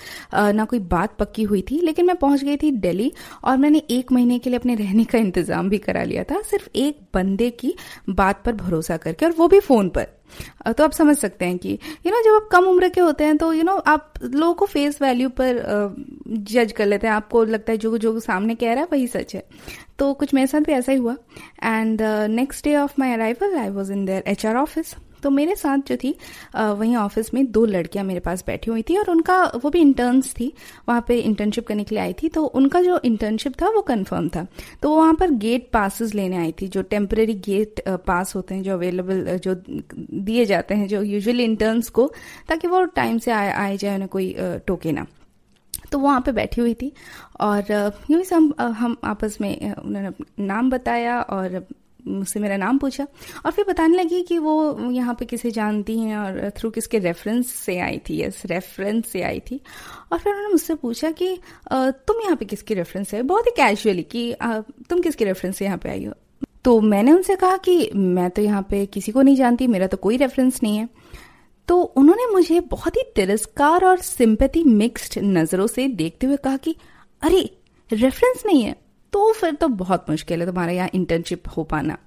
ना 0.52 0.66
कोई 0.66 0.80
बात 0.82 1.18
पक्की 1.20 1.44
हुई 1.44 1.62
थी, 1.62 1.80
लेकिन 1.82 2.06
मैं 2.06 2.16
पहुँच 2.16 2.44
गई 2.44 2.58
थी 2.58 2.72
दिल्ली 2.72 3.12
और 3.44 3.58
मैंने 3.58 3.82
एक 3.92 4.12
महीने 4.12 4.40
के 4.40 4.50
लिए 4.50 4.60
अपने 4.60 4.76
रहने 4.76 5.04
का 5.04 5.18
इंतज़ाम 5.18 5.70
भी 5.70 5.78
करा 5.80 6.04
लिया 6.04 6.24
था, 6.24 6.42
सिर्फ़ 6.42 6.70
एक 6.76 7.00
बंदे 7.14 7.50
की 7.52 7.74
बात 8.12 8.44
पर 8.46 8.54
भरोसा 8.56 8.98
करके 8.98 9.26
और 9.26 9.32
वो 9.38 9.48
भी 9.48 9.60
फ़ोन 9.62 9.90
पर। 9.90 10.08
तो 10.78 10.84
आप 10.84 10.92
समझ 10.92 11.18
सकते 11.18 11.46
हैं 11.46 11.58
कि 11.58 11.78
यू 12.06 12.12
नो 12.12 12.22
जब 12.24 12.36
आप 12.36 12.50
कम 12.52 12.66
उम्र 12.68 12.90
के 12.90 13.02
होते 13.02 13.24
हैं 13.24 13.38
तो 13.38 13.52
यू 13.54 13.64
नो 13.64 13.76
आप 13.88 14.14
लोगों 14.24 14.54
को 14.54 14.66
फेस 14.66 15.02
वैल्यू 15.02 15.30
पर 15.30 15.64
जज 16.28 16.72
कर 16.72 16.86
लेते 16.86 17.08
हैं। 17.08 17.14
आपको 17.14 17.44
लगता 17.46 17.72
है 17.72 17.78
जो 17.78 17.98
जो 17.98 18.20
सामने 18.20 18.56
कह 18.56 18.74
रहा 18.74 18.84
है 18.84 18.88
वही 18.92 19.08
सच 19.08 19.36
है। 19.36 19.44
तो 20.00 20.14
कुछ 20.14 20.34
मेरे 20.34 20.48
साथ 20.48 20.60
भी 20.60 20.72
ऐसा 20.72 20.92
ही 20.92 20.98
हुआ। 20.98 21.16
And 21.64 22.02
next 22.30 22.66
day 22.66 22.76
of 22.76 22.94
my 23.00 23.12
arrival 23.14 23.56
I 23.58 23.70
was 23.70 23.92
in 23.94 24.06
their 24.06 24.24
H 24.28 24.46
R 24.46 24.56
office 24.56 24.96
तो 25.24 25.30
मेरे 25.30 25.56
साथ 25.56 25.78
जो 25.88 25.96
थी 25.98 26.16
वहीं 26.56 26.96
ऑफ़िस 26.98 27.34
में 27.34 27.46
दो 27.52 27.66
लड़कियाँ 27.66 28.06
मेरे 28.06 28.20
पास 28.20 28.44
बैठी 28.48 28.72
हुई 28.72 28.82
थी 28.82 28.98
और 28.98 29.10
उनका, 29.12 29.44
वो 29.56 29.70
भी 29.70 29.80
इंटर्न्स 29.82 30.34
थी, 30.34 30.52
वहाँ 30.90 31.04
पे 31.08 31.18
इंटर्नशिप 31.20 31.68
करने 31.68 31.84
के 31.84 31.96
लिए 31.96 32.04
आई 32.04 32.14
थी 32.14 32.30
तो 32.30 32.44
उनका 32.44 32.82
जो 32.82 33.00
इंटर्नशिप 33.06 33.54
था 33.62 33.70
वो 33.70 33.82
कंफर्म 33.84 34.30
था। 34.30 34.46
तो 34.82 34.90
वो 34.90 34.98
वहाँ 34.98 35.14
पर 35.14 35.32
गेट 35.38 35.70
पासिस 35.74 36.14
लेने 36.16 36.38
आई 36.38 36.52
थी, 36.62 36.68
जो 36.68 36.82
टेम्परेरी 36.84 37.34
गेट 37.46 37.82
पास 38.08 38.36
होते 38.36 38.56
हैं, 38.56 38.64
जो 38.64 38.74
अवेलेबल 38.74 39.38
जो 39.38 39.56
दिए 39.66 40.46
जाते 40.46 40.76
हैं, 40.76 40.88
जो 40.88 41.02
यूजुअली 41.04 41.44
इंटर्न्स 41.44 41.90
को, 41.90 42.12
ताकि 42.50 42.68
वो 42.68 42.84
टाइम 42.96 43.18
से 43.18 43.32
आए 43.32 43.52
आए 43.54 43.78
जाए, 43.78 43.96
उन्हें 43.96 44.10
कोई 44.10 44.36
टोके 44.68 44.92
ना। 44.92 45.06
तो 45.92 46.00
वो 46.00 46.08
वहाँ 46.08 46.22
पे 46.22 46.32
बैठी 46.32 46.62
हुई 46.62 46.74
थी 46.74 46.92
और 47.42 47.72
यूँ 48.12 48.20
ही 48.20 48.26
हम 48.34 48.54
हम 48.60 48.96
आपस 49.04 49.38
में 49.42 49.74
उन्होंने 49.74 50.10
नाम 50.40 50.70
बताया 50.70 51.20
और 51.22 51.66
मुझसे 52.08 52.40
मेरा 52.40 52.58
नाम 52.58 52.78
पूछा 52.78 53.06
और 53.46 53.52
फिर 53.52 53.66
बताने 53.68 53.98
लगी 53.98 54.22
कि 54.24 54.38
वो 54.38 54.90
यहाँ 54.92 55.14
पे 55.20 55.26
किसे 55.26 55.52
जानती 55.52 55.98
हैं 56.00 56.18
और 56.18 56.50
थ्रू 56.58 56.70
किसके 56.70 57.00
रेफरेंस 57.00 57.52
से 57.56 57.78
आई 57.80 57.98
थी 58.10 58.22
यस 58.22 58.42
रेफरेंस 58.46 59.08
से 59.08 59.22
आई 59.22 59.40
थी। 59.40 59.60
और 60.12 60.20
फिर 60.20 60.34
उन्होंने 60.34 60.52
मुझसे 60.52 60.76
पूछा 60.76 61.12
कि 61.12 61.36
तुम 61.72 62.22
यहाँ 62.24 62.36
पे 62.36 62.46
किसकी 62.46 62.74
रेफरेंस 62.74 63.14
है? 63.14 63.22
बहुत 63.24 63.48
ही 63.48 63.52
कैजुअली 63.58 64.04
कि 64.12 64.34
तुम 64.90 65.02
किसके 65.02 65.26
रेफरेंस 65.26 65.58
से 65.58 65.66
यहाँ 65.66 65.78
पे 65.78 65.90
आई 65.90 66.06
हो? 66.06 66.14
तो 66.66 66.80
मैंने 66.82 67.12
उनसे 67.12 67.36
कहा 67.36 67.58
कि, 67.58 67.90
मैं 67.96 68.30
तो 68.30 68.42
यहाँ 68.42 68.62
पे 68.70 68.86
किसी 68.86 69.12
को 69.12 69.22
नहीं 69.22 69.36
जानती, 69.36 69.68
मेरा 69.68 69.88
तो 69.88 69.98
कोई 69.98 70.18
रेफरेंस 70.18 70.60
नहीं 70.64 70.78
है। 70.78 70.90
तो 71.68 71.82
उन्होंने 71.82 72.26
मुझे 72.32 72.60
बहुत 72.62 72.96
ही 72.98 73.04
तिरस्कार 73.16 73.86
और 73.86 74.00
सिंपैथी 74.00 74.64
मिक्स्ड 74.64 75.18
नज़रों 75.24 75.68
से 75.68 75.88
देखते 75.88 76.28
हुए 76.28 76.38
कहा 76.38 76.58
कि, 76.58 76.76
अरे 77.22 77.50
रेफरेंस 77.90 78.44
नहीं 78.46 78.64
है। 78.64 78.76
तो 79.14 79.32
फिर 79.32 79.54
तो 79.54 79.68
बहुत 79.68 80.10
मुश्किल 80.10 80.40
है 80.40 80.46
तुम्हारा 80.46 80.72
यहाँ 80.72 80.90
इंटर्नशिप 80.94 81.50
हो 81.58 81.64
पाना। 81.64 81.98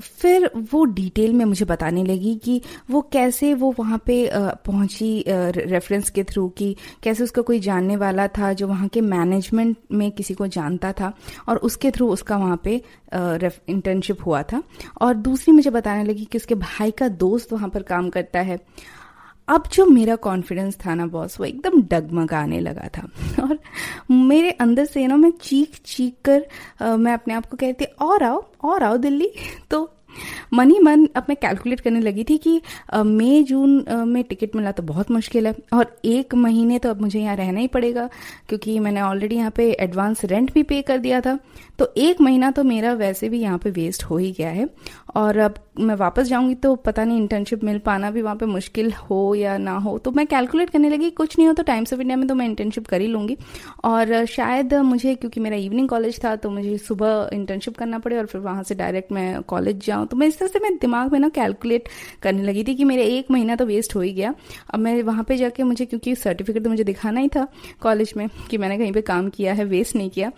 फिर 0.00 0.50
वो 0.72 0.84
डिटेल 0.84 1.32
में 1.32 1.44
मुझे 1.44 1.64
बताने 1.64 2.02
लगी 2.04 2.34
कि 2.34 2.60
वो 2.90 3.00
कैसे 3.12 3.52
वो 3.54 3.70
वहाँ 3.78 3.98
पे 4.06 4.16
पहुँची 4.34 5.24
रेफरेंस 5.28 6.10
के 6.10 6.24
थ्रू 6.24 6.48
कि 6.48 6.74
कैसे 7.02 7.24
उसका 7.24 7.42
कोई 7.42 7.58
जानने 7.60 7.96
वाला 7.96 8.26
था 8.28 8.52
जो 8.52 8.68
वहाँ 8.68 8.88
के 8.88 9.00
मैनेजमेंट 9.00 9.76
में 9.92 10.10
किसी 10.10 10.34
को 10.34 10.46
जानता 10.48 10.92
था 10.92 11.12
और 11.48 11.56
उसके 11.58 11.90
थ्रू 11.90 12.08
उसका 12.08 12.36
वहाँ 12.36 12.60
पे 12.64 12.74
इंटर्नशिप 13.14 14.26
हुआ 14.26 14.42
था। 14.42 14.62
और 15.00 15.14
दूसरी 15.14 15.52
मुझे 15.54 15.70
बताने 15.70 16.04
लगी 16.04 16.24
कि 16.24 16.38
उसके 16.38 16.54
भाई 16.56 16.90
का 16.90 17.08
दोस्त 17.08 17.52
वहाँ 17.52 17.68
पर 17.68 17.82
काम 17.84 18.10
करता 18.10 18.40
है। 18.40 18.58
अब 19.48 19.64
जो 19.72 19.86
मेरा 19.86 20.16
कॉन्फिडेंस 20.16 20.76
था 20.86 20.94
ना 20.94 21.06
बॉस 21.06 21.40
वो 21.40 21.46
एकदम 21.46 21.82
डगमगाने 21.82 22.60
लगा 22.60 22.88
था। 22.98 23.08
और 23.42 23.58
मेरे 24.10 24.50
अंदर 24.50 24.84
से 24.84 25.06
ना 25.06 25.16
मैं 25.16 25.30
चीख 25.30 25.80
चीख 25.84 26.14
कर 26.24 26.46
आ, 26.82 26.96
मैं 26.96 27.14
अपने 27.14 27.34
आप 27.34 27.46
को 27.46 27.56
कहती 27.56 27.84
और 27.84 28.22
आओ 28.22 28.44
और 28.64 28.82
आओ 28.82 28.96
दिल्ली। 28.96 29.32
तो 29.70 29.94
मन 30.54 30.72
मन 30.82 31.06
अब 31.16 31.26
मैं 31.28 31.36
कैलकुलेट 31.36 31.80
करने 31.80 32.00
लगी 32.00 32.24
थी 32.24 32.36
कि 32.38 32.60
मई, 32.96 33.42
जून 33.42 33.84
में 34.08 34.22
टिकट 34.24 34.56
मिला 34.56 34.72
तो 34.72 34.82
बहुत 34.82 35.10
मुश्किल 35.10 35.46
है 35.46 35.54
और 35.72 35.96
एक 36.04 36.34
महीने 36.36 36.78
तो 36.78 36.90
अब 36.90 37.00
मुझे 37.00 37.20
यहाँ 37.20 37.36
रहना 37.36 37.60
ही 37.60 37.66
पड़ेगा 37.68 38.08
क्योंकि 38.48 38.78
मैंने 38.78 39.00
ऑलरेडी 39.02 39.36
यहाँ 39.36 39.50
पे 39.50 39.70
एडवांस 39.72 40.24
रेंट 40.24 40.52
भी 40.54 40.62
पे 40.62 40.80
कर 40.82 40.98
दिया 40.98 41.20
था। 41.20 41.38
तो 41.78 41.92
एक 41.98 42.20
महीना 42.20 42.50
तो 42.50 42.62
मेरा 42.64 42.92
वैसे 42.94 43.28
भी 43.28 43.40
यहाँ 43.40 43.58
पे 43.58 43.70
वेस्ट 43.70 44.04
हो 44.04 44.16
ही 44.16 44.30
गया 44.32 44.48
है 44.50 44.68
और 45.16 45.38
अब 45.38 45.54
मैं 45.80 45.94
वापस 45.96 46.26
जाऊँगी 46.26 46.54
तो 46.54 46.74
पता 46.76 47.04
नहीं 47.04 47.20
इंटर्नशिप 47.20 47.62
मिल 47.64 47.78
पाना 47.78 48.10
भी 48.10 48.22
वहाँ 48.22 48.36
पे 48.36 48.46
मुश्किल 48.46 48.92
हो 48.92 49.34
या 49.34 49.56
ना 49.58 49.76
हो। 49.76 49.96
तो 49.98 50.10
मैं 50.10 50.26
कैलकुलेट 50.26 50.70
करने 50.70 50.88
लगी, 50.90 51.10
कुछ 51.10 51.38
नहीं 51.38 51.48
हो 51.48 51.54
तो 51.54 51.62
टाइम्स 51.62 51.92
ऑफ़ 51.92 52.00
इंडिया 52.00 52.16
में 52.16 52.26
तो 52.28 52.34
मैं 52.34 52.46
इंटर्नशिप 52.46 52.86
कर 52.86 53.00
ही 53.00 53.06
लूँगी। 53.06 53.36
और 53.84 54.24
शायद 54.26 54.74
मुझे, 54.74 55.14
क्योंकि 55.14 55.40
मेरा 55.40 55.56
इवनिंग 55.56 55.88
कॉलेज 55.88 56.22
था 56.24 56.34
तो 56.36 56.50
मुझे 56.50 56.76
सुबह 56.78 57.30
इंटर्नशिप 57.32 57.76
करना 57.76 57.98
पड़े 57.98 58.18
और 58.18 58.26
फिर 58.26 58.40
वहाँ 58.40 58.62
से 58.62 58.74
डायरेक्ट 58.74 59.12
मैं 59.12 59.42
कॉलेज 59.44 59.84
जाऊँ। 59.86 60.01
तो 60.04 60.16
मैं 60.16 60.26
इस 60.26 60.38
तरह 60.38 60.48
से 60.48 60.58
मैं 60.58 60.76
दिमाग 60.78 61.12
में 61.12 61.18
ना 61.20 61.28
कैलकुलेट 61.30 61.88
करने 62.22 62.42
लगी 62.42 62.64
थी 62.64 62.74
कि 62.74 62.84
मेरा 62.84 63.02
एक 63.04 63.30
महीना 63.30 63.56
तो 63.56 63.66
वेस्ट 63.66 63.94
हो 63.96 64.00
ही 64.00 64.12
गया। 64.12 64.34
अब 64.70 64.80
मैं 64.80 65.02
वहाँ 65.02 65.24
पे 65.24 65.36
जाके 65.36 65.62
मुझे, 65.62 65.84
क्योंकि 65.86 66.14
सर्टिफिकेट 66.16 66.64
तो 66.64 66.70
मुझे 66.70 66.84
दिखाना 66.84 67.20
ही 67.20 67.28
था 67.28 67.46
कॉलेज 67.82 68.12
में 68.16 68.28
कि 68.50 68.58
मैंने 68.58 68.78
कहीं 68.78 68.92
पे 68.92 69.00
काम 69.02 69.28
किया 69.30 69.52
है 69.52 69.64
वेस्ट 69.66 69.96
नहीं 69.96 70.10
किया। 70.10 70.32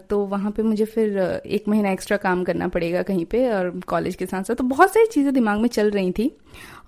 तो 0.00 0.18
वहाँ 0.26 0.50
पे 0.50 0.62
मुझे 0.62 0.84
फिर 0.84 1.18
एक 1.18 1.68
महीना 1.68 1.90
एक्स्ट्रा 1.90 2.16
काम 2.18 2.42
करना 2.44 2.68
पड़ेगा 2.68 3.02
कहीं 3.02 3.24
पे 3.24 3.48
और 3.50 3.70
कॉलेज 3.86 4.16
के 4.16 4.26
साथ 4.26 4.42
साथ 4.42 4.54
तो 4.54 4.64
बहुत 4.64 4.92
सारी 4.94 5.06
चीज़ें 5.06 5.32
दिमाग 5.34 5.60
में 5.60 5.68
चल 5.68 5.90
रही 5.90 6.12
थी 6.12 6.30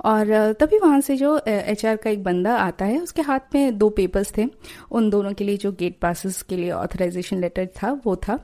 और 0.05 0.53
तभी 0.61 0.79
वहाँ 0.79 1.01
से 1.01 1.17
जो 1.17 1.39
एचआर 1.49 1.97
का 1.97 2.11
एक 2.11 2.23
बंदा 2.25 2.57
आता 2.57 2.85
है, 2.85 3.01
उसके 3.01 3.23
हाथ 3.23 3.55
में 3.55 3.79
दो 3.79 3.89
पेपर्स 3.91 4.33
थे। 4.39 4.47
उन 4.91 5.11
दोनों 5.11 5.33
के 5.33 5.45
लिए 5.45 5.57
जो 5.57 5.73
गेट 5.73 5.99
पासिस 6.03 6.43
के 6.43 6.57
लिए 6.57 6.71
ऑथराइजेशन 6.73 7.41
लेटर 7.41 7.67
था, 7.77 7.93
वो 8.05 8.17
था। 8.19 8.39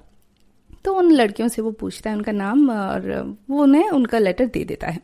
तो 0.85 0.95
उन 0.95 1.11
लड़कियों 1.13 1.49
से 1.49 1.63
वो 1.63 1.71
पूछता 1.71 2.11
है 2.11 2.17
उनका 2.17 2.33
नाम 2.33 2.71
और 2.71 3.37
वो 3.51 3.63
उन्हें 3.63 3.91
उनका 3.91 4.19
लेटर 4.19 4.47
दे 4.47 4.65
देता 4.65 4.87
है। 4.87 5.01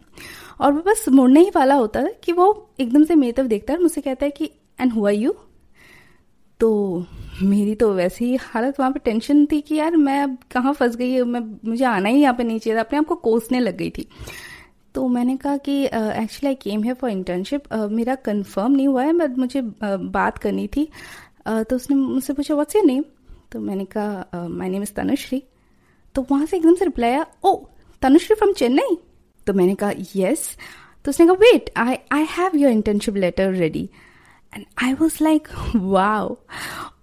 और 0.60 0.72
वो 0.72 0.80
बस 0.82 1.04
मुड़ने 1.08 1.40
ही 1.40 1.50
वाला 1.56 1.74
होता 1.74 2.00
है 2.00 2.14
कि 2.24 2.32
वो 2.32 2.46
एकदम 2.80 3.04
से 3.04 3.14
मेरी 3.14 3.32
तरफ़ 3.32 3.46
देखता 3.46 3.72
है 3.72 3.82
मुझसे 3.82 4.00
कहता 4.00 4.26
है 4.26 4.30
कि 4.30 4.50
एंड 4.80 4.92
हुआ 4.92 5.10
यू 5.10 5.34
तो 6.60 7.04
मेरी 7.42 7.74
तो 7.74 7.92
वैसे 7.94 8.24
ही 8.24 8.36
हालत 8.42 8.78
वहाँ 8.80 8.92
पे 8.92 9.00
टेंशन 9.04 9.44
थी 9.46 9.60
कि 9.60 9.74
यार 9.74 9.96
मैं 9.96 10.22
अब 10.22 10.36
कहाँ 10.52 10.72
फंस 10.74 10.96
गई 10.96 11.22
मैं 11.22 11.40
मुझे 11.68 11.84
आना 11.84 12.08
ही 12.08 12.20
यहाँ 12.20 12.34
पे 12.34 12.44
चाहिए 12.44 12.76
था। 12.76 12.80
अपने 12.80 12.98
आप 12.98 13.06
को 13.06 13.14
कोसने 13.14 13.60
लग 13.60 13.76
गई 13.76 13.90
थी। 13.90 14.08
तो 14.94 15.06
मैंने 15.08 15.36
कहा 15.36 15.56
कि 15.56 15.84
एक्चुअली 15.84 16.46
आई 16.46 16.54
केम 16.54 16.82
है 16.84 16.94
फॉर 16.94 17.10
इंटर्नशिप 17.10 17.72
मेरा 17.90 18.14
कंफर्म 18.14 18.72
नहीं 18.72 18.88
हुआ 18.88 19.02
है 19.02 19.12
बट 19.12 19.38
मुझे 19.38 19.60
uh, 19.60 19.98
बात 20.10 20.38
करनी 20.38 20.66
थी। 20.66 20.88
Uh, 21.48 21.64
तो 21.64 21.76
उसने 21.76 21.96
मुझसे 21.96 22.32
पूछा 22.32 22.54
व्हाट्स 22.54 22.76
योर 22.76 22.84
नेम 22.84 23.04
तो 23.52 23.60
मैंने 23.60 23.84
कहा 23.96 24.48
माय 24.48 24.68
नेम 24.68 24.82
इज़ 24.82 24.92
तनुश्री 24.92 25.42
तो 26.18 26.24
वहाँ 26.30 26.46
से 26.46 26.56
एकदम 26.56 26.74
से 26.74 26.84
रिप्लाई 26.84 27.10
आया, 27.10 27.26
ओ, 27.44 27.54
तनुश्री 28.02 28.34
फ्रॉम 28.36 28.52
चेन्नई 28.52 28.96
तो 29.46 29.52
मैंने 29.54 29.74
कहा 29.74 29.92
यस 30.16 30.48
तो 31.04 31.10
उसने 31.10 31.26
कहा 31.26 31.34
wait 31.40 31.70
I 31.76 31.96
I 32.12 32.26
have 32.30 32.56
your 32.56 32.72
internship 32.72 33.16
letter 33.16 33.52
ready 33.52 33.88
and 34.52 34.64
I 34.84 34.92
was 34.92 35.18
like 35.22 35.48
wow 35.76 36.36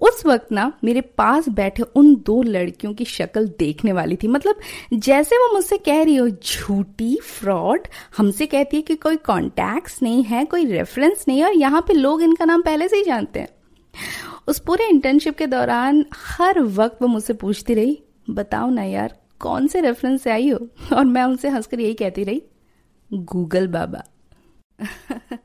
उस 0.02 0.26
वक्त 0.26 0.52
ना, 0.52 0.72
मेरे 0.84 1.02
पास 1.02 1.48
बैठे 1.50 1.84
उन 1.96 2.14
दो 2.26 2.42
लड़कियों 2.44 2.94
की 2.94 3.06
शक्ल 3.06 3.48
देखने 3.60 3.92
वाली 3.94 4.16
थी। 4.24 4.28
मतलब 4.28 4.60
जैसे 4.94 5.38
वो 5.38 5.54
मुझसे 5.54 5.78
कह 5.78 6.04
रही 6.04 6.16
हो, 6.16 6.30
झूठी 6.30 7.16
फ्रॉड 7.24 7.88
हमसे 8.18 8.46
कहती 8.46 8.78
है 8.78 8.82
कि 8.82 8.96
कोई 8.96 9.16
कॉन्टैक्ट्स 9.26 10.02
नहीं 10.04 10.24
है, 10.24 10.46
कोई 10.46 10.66
रेफरेंस 10.66 11.26
नहीं 11.28 11.40
है, 11.40 11.46
और 11.46 11.56
यहाँ 11.56 11.82
पे 11.88 11.94
लोग 11.94 12.22
इनका 12.22 12.46
नाम 12.46 12.62
पहले 12.62 12.88
से 12.88 12.98
ही 12.98 13.04
जानते 13.04 13.40
हैं। 13.40 13.48
उस 14.48 14.60
पूरे 14.60 14.88
इंटर्नशिप 14.90 15.38
के 15.38 15.48
दौरान, 15.48 16.06
हर 16.16 16.60
वक्त 16.60 17.02
वो 17.02 17.08
मुझसे 17.08 17.34
पूछती 17.34 17.74
रही 17.74 18.02
बताओ 18.30 18.70
ना 18.70 18.84
यार, 18.84 19.22
कौन 19.40 19.68
से 19.68 19.82
रेफरेंस 19.82 20.22
से 20.22 20.32
आई 20.32 20.50
हो? 20.50 20.70
और 20.94 21.06
मैं 21.06 21.24
उनसे 21.24 21.50
हंसकर 21.50 21.80
यही 21.80 21.94
कहती 21.94 22.24
रही, 22.24 22.44
गूगल 23.14 23.68
बाबा। 23.68 24.04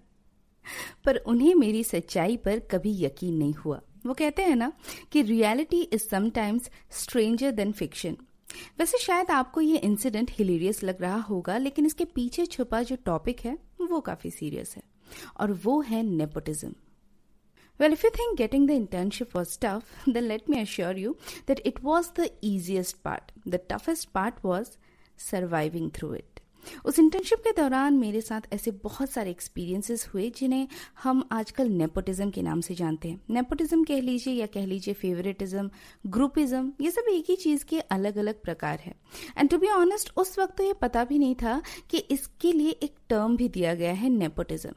पर 1.04 1.16
उन्हें 1.16 1.54
मेरी 1.54 1.84
सच्चाई 1.84 2.36
पर 2.36 2.58
कभी 2.58 3.04
यकीन 3.04 3.34
नहीं 3.34 3.54
हुआ। 3.54 3.80
वो 4.06 4.14
कहते 4.14 4.42
हैं 4.42 4.56
ना 4.56 4.72
कि 5.12 5.22
reality 5.22 5.82
is 5.82 6.08
sometimes 6.08 6.70
stranger 6.90 7.50
than 7.50 7.72
fiction 7.72 8.16
वैसे 8.78 8.98
शायद 8.98 9.30
आपको 9.30 9.60
ये 9.60 9.76
इंसिडेंट 9.76 10.30
हिलेरियस 10.30 10.82
लग 10.84 11.02
रहा 11.02 11.20
होगा, 11.20 11.58
लेकिन 11.58 11.86
इसके 11.86 12.04
पीछे 12.04 12.46
छुपा 12.46 12.82
जो 12.82 12.96
टॉपिक 12.96 13.40
है, 13.40 13.58
वो 13.80 14.00
काफ़ी 14.00 14.30
सीरियस 14.30 14.76
है। 14.76 14.82
और 15.40 15.52
वो 15.52 15.80
है 15.80 16.02
nepotism 16.02 16.74
Well, 17.80 17.94
if 17.94 18.02
you 18.02 18.10
think 18.10 18.36
getting 18.36 18.66
the 18.66 18.74
internship 18.74 19.32
was 19.32 19.56
tough, 19.56 19.84
then 20.06 20.28
let 20.28 20.46
me 20.46 20.60
assure 20.60 20.92
you 20.94 21.16
that 21.46 21.62
it 21.64 21.82
was 21.82 22.10
the 22.10 22.30
easiest 22.42 23.02
part. 23.02 23.32
The 23.46 23.56
toughest 23.56 24.12
part 24.12 24.34
was 24.42 24.76
surviving 25.18 25.90
through 25.90 26.12
it. 26.14 26.26
उस 26.84 26.98
इंटर्नशिप 26.98 27.38
के 27.44 27.52
दौरान 27.56 27.94
मेरे 27.98 28.20
साथ 28.20 28.48
ऐसे 28.52 28.70
बहुत 28.82 29.10
सारे 29.10 29.30
एक्सपीरियंसेस 29.30 30.06
हुए 30.12 30.28
जिन्हें 30.36 30.66
हम 31.02 31.22
आजकल 31.32 31.68
नेपोटिज्म 31.72 32.30
के 32.30 32.42
नाम 32.42 32.60
से 32.60 32.74
जानते 32.74 33.08
हैं 33.08 33.20
नेपोटिज्म 33.34 33.84
कह 33.84 34.00
लीजिए 34.00 34.34
या 34.34 34.46
कह 34.56 34.66
लीजिए 34.66 34.94
फेवरेटिज्म 34.94 35.70
ग्रुपिज्म 36.18 36.72
ये 36.80 36.90
सब 36.90 37.08
एक 37.12 37.30
ही 37.30 37.36
चीज़ 37.44 37.64
के 37.70 37.80
अलग 37.96 38.18
अलग 38.18 38.42
प्रकार 38.42 38.80
है 38.84 38.94
एंड 39.38 39.50
टू 39.50 39.58
बी 39.58 39.68
ऑनेस्ट 39.78 40.12
उस 40.16 40.38
वक्त 40.38 40.56
तो 40.58 40.64
ये 40.64 40.72
पता 40.82 41.04
भी 41.04 41.18
नहीं 41.18 41.34
था 41.42 41.60
कि 41.90 42.04
इसके 42.10 42.52
लिए 42.52 42.76
एक 42.82 42.94
टर्म 43.10 43.36
भी 43.36 43.48
दिया 43.58 43.74
गया 43.74 43.92
है 43.94 44.08
nepotism 44.18 44.74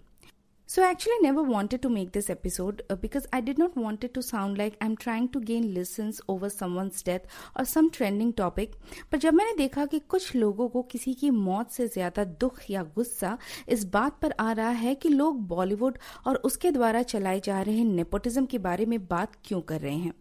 So 0.73 0.81
I 0.81 0.89
actually 0.89 1.19
never 1.21 1.43
wanted 1.43 1.83
to 1.83 1.89
make 1.89 2.13
this 2.13 2.31
episode 2.31 2.81
uh, 2.89 2.95
because 2.95 3.27
I 3.31 3.41
did 3.41 3.59
not 3.59 3.77
want 3.77 4.03
it 4.03 4.15
to 4.15 4.23
sound 4.23 4.57
like 4.57 4.75
I'm 4.81 4.95
trying 4.97 5.29
to 5.29 5.39
gain 5.39 5.71
listens 5.71 6.19
over 6.27 6.49
someone's 6.49 7.03
death 7.03 7.27
or 7.55 7.63
some 7.63 7.91
trending 7.91 8.31
topic. 8.33 8.71
पर 9.11 9.17
जब 9.17 9.33
मैंने 9.33 9.55
देखा 9.57 9.85
कि 9.85 9.99
कुछ 10.09 10.35
लोगों 10.35 10.67
को 10.69 10.81
किसी 10.91 11.13
की 11.13 11.29
मौत 11.31 11.71
से 11.71 11.87
ज़्यादा 11.87 12.23
दुख 12.41 12.59
या 12.69 12.83
गुस्सा 12.95 13.37
इस 13.69 13.83
बात 13.93 14.17
पर 14.21 14.33
आ 14.39 14.51
रहा 14.51 14.69
है 14.79 14.95
कि 14.95 15.09
लोग 15.09 15.45
बॉलीवुड 15.47 15.97
और 16.27 16.35
उसके 16.45 16.71
द्वारा 16.71 17.03
चलाए 17.13 17.39
जा 17.45 17.61
रहे 17.61 17.83
नेपोटिज्म 17.83 18.45
के 18.45 18.57
बारे 18.65 18.85
में 18.85 18.99
बात 19.07 19.37
क्यों 19.45 19.61
कर 19.61 19.81
रहे 19.81 19.95
हैं 19.95 20.13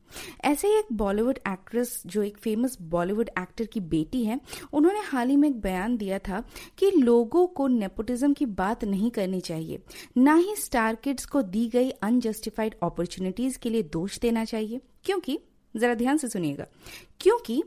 ऐसे 0.44 0.68
ही 0.68 0.78
एक 0.78 0.92
बॉलीवुड 0.96 1.38
एक्ट्रेस 1.48 2.02
जो 2.06 2.22
एक 2.22 2.36
फ़ेमस 2.38 2.76
बॉलीवुड 2.90 3.30
एक्टर 3.38 3.66
की 3.72 3.80
बेटी 3.94 4.24
है 4.24 4.40
उन्होंने 4.72 5.00
हाल 5.04 5.28
ही 5.28 5.36
में 5.36 5.48
एक 5.48 5.60
बयान 5.60 5.96
दिया 5.96 6.18
था 6.28 6.42
कि 6.78 6.90
लोगों 6.90 7.46
को 7.58 7.66
नेपोटिज्म 7.68 8.32
की 8.32 8.46
बात 8.60 8.84
नहीं 8.84 9.10
करनी 9.10 9.40
चाहिए 9.40 9.82
ना 10.16 10.36
ही 10.42 10.56
स्टार 10.56 10.94
किड्स 10.94 11.26
को 11.26 11.42
दी 11.42 11.68
गई 11.68 11.90
अनजस्टिफाइड 11.90 12.74
अपॉर्चुनिटीज़ 12.82 13.58
के 13.58 13.70
लिए 13.70 13.82
दोष 13.82 14.18
देना 14.18 14.44
चाहिए। 14.44 14.80
क्योंकि, 15.04 15.38
जरा 15.76 15.94
ध्यान 15.94 16.16
से 16.16 16.28
सुनिएगा, 16.28 16.66
क्योंकि 17.20 17.62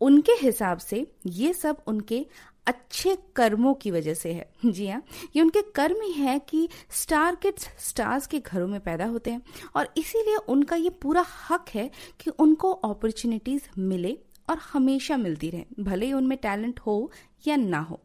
उनके 0.00 0.32
हिसाब 0.32 0.78
से 0.78 1.12
ये 1.26 1.52
सब 1.52 1.82
उनके 1.86 2.26
अच्छे 2.66 3.18
कर्मों 3.36 3.74
की 3.74 3.90
वजह 3.90 4.14
से 4.14 4.32
है। 4.32 4.52
जी 4.66 4.88
हाँ 4.88 5.04
ये 5.36 5.42
उनके 5.42 5.62
कर्म 5.62 6.02
ही 6.02 6.12
है 6.12 6.38
कि 6.38 6.68
स्टार 6.90 7.34
किड्स 7.34 7.68
स्टार्स 7.78 8.26
के 8.26 8.38
घरों 8.38 8.68
में 8.68 8.80
पैदा 8.80 9.04
होते 9.06 9.30
हैं 9.30 9.42
और 9.76 9.94
इसीलिए 9.96 10.36
उनका 10.36 10.76
ये 10.76 10.90
पूरा 10.90 11.26
हक 11.50 11.64
है 11.74 11.90
कि 12.20 12.30
उनको 12.30 12.72
अपॉर्चुनिटीज़ 12.72 13.62
मिले 13.78 14.18
और 14.50 14.58
हमेशा 14.58 15.16
मिलती 15.16 15.50
रहे, 15.50 15.64
भले 15.80 16.06
ही 16.06 16.12
उनमें 16.12 16.38
टैलेंट 16.38 16.80
हो 16.80 17.10
या 17.46 17.56
ना 17.56 17.78
हो। 17.78 18.00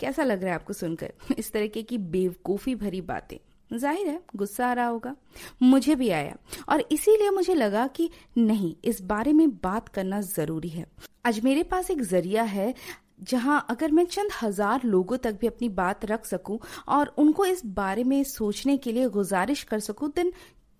कैसा 0.00 0.24
लग 0.24 0.40
रहा 0.40 0.48
है 0.48 0.54
आपको 0.54 0.72
सुनकर? 0.72 1.12
इस 1.38 1.52
तरीके 1.52 1.82
की 1.82 1.98
बेवकूफ़ी 1.98 2.74
भरी 2.74 3.00
बातें। 3.00 3.38
ज़ाहिर 3.70 4.08
है, 4.08 4.20
गुस्सा 4.36 4.66
आ 4.66 4.72
रहा 4.72 4.86
होगा। 4.86 5.14
मुझे 5.62 5.94
भी 5.94 6.08
आया। 6.10 6.36
और 6.68 6.84
इसीलिए 6.92 7.30
मुझे 7.30 7.54
लगा 7.54 7.86
कि 7.86 8.08
नहीं, 8.38 8.74
इस 8.84 9.02
बारे 9.02 9.32
में 9.32 9.50
बात 9.54 9.88
करना 9.88 10.20
ज़रूरी 10.20 10.68
है। 10.68 10.86
आज 11.26 11.40
मेरे 11.44 11.62
पास 11.62 11.90
एक 11.90 12.02
ज़रिया 12.02 12.42
है, 12.42 12.74
जहाँ 13.22 13.66
अगर 13.70 13.90
मैं 13.90 14.04
चंद 14.04 14.30
हज़ार 14.42 14.80
लोगों 14.84 15.16
तक 15.16 15.38
भी 15.40 15.46
अपनी 15.46 15.68
बात 15.68 16.04
रख 16.04 16.24
सकूँ 16.24 16.58
और 16.88 17.14
उनको 17.18 17.44
इस 17.46 17.64
बारे 17.66 18.04
में 18.04 18.22
सोचने 18.24 18.76
के 18.76 18.92
लिए 18.92 19.08
गुजारिश 19.08 19.62
कर 19.62 19.80
सकूँ 19.80 20.10
देन 20.16 20.32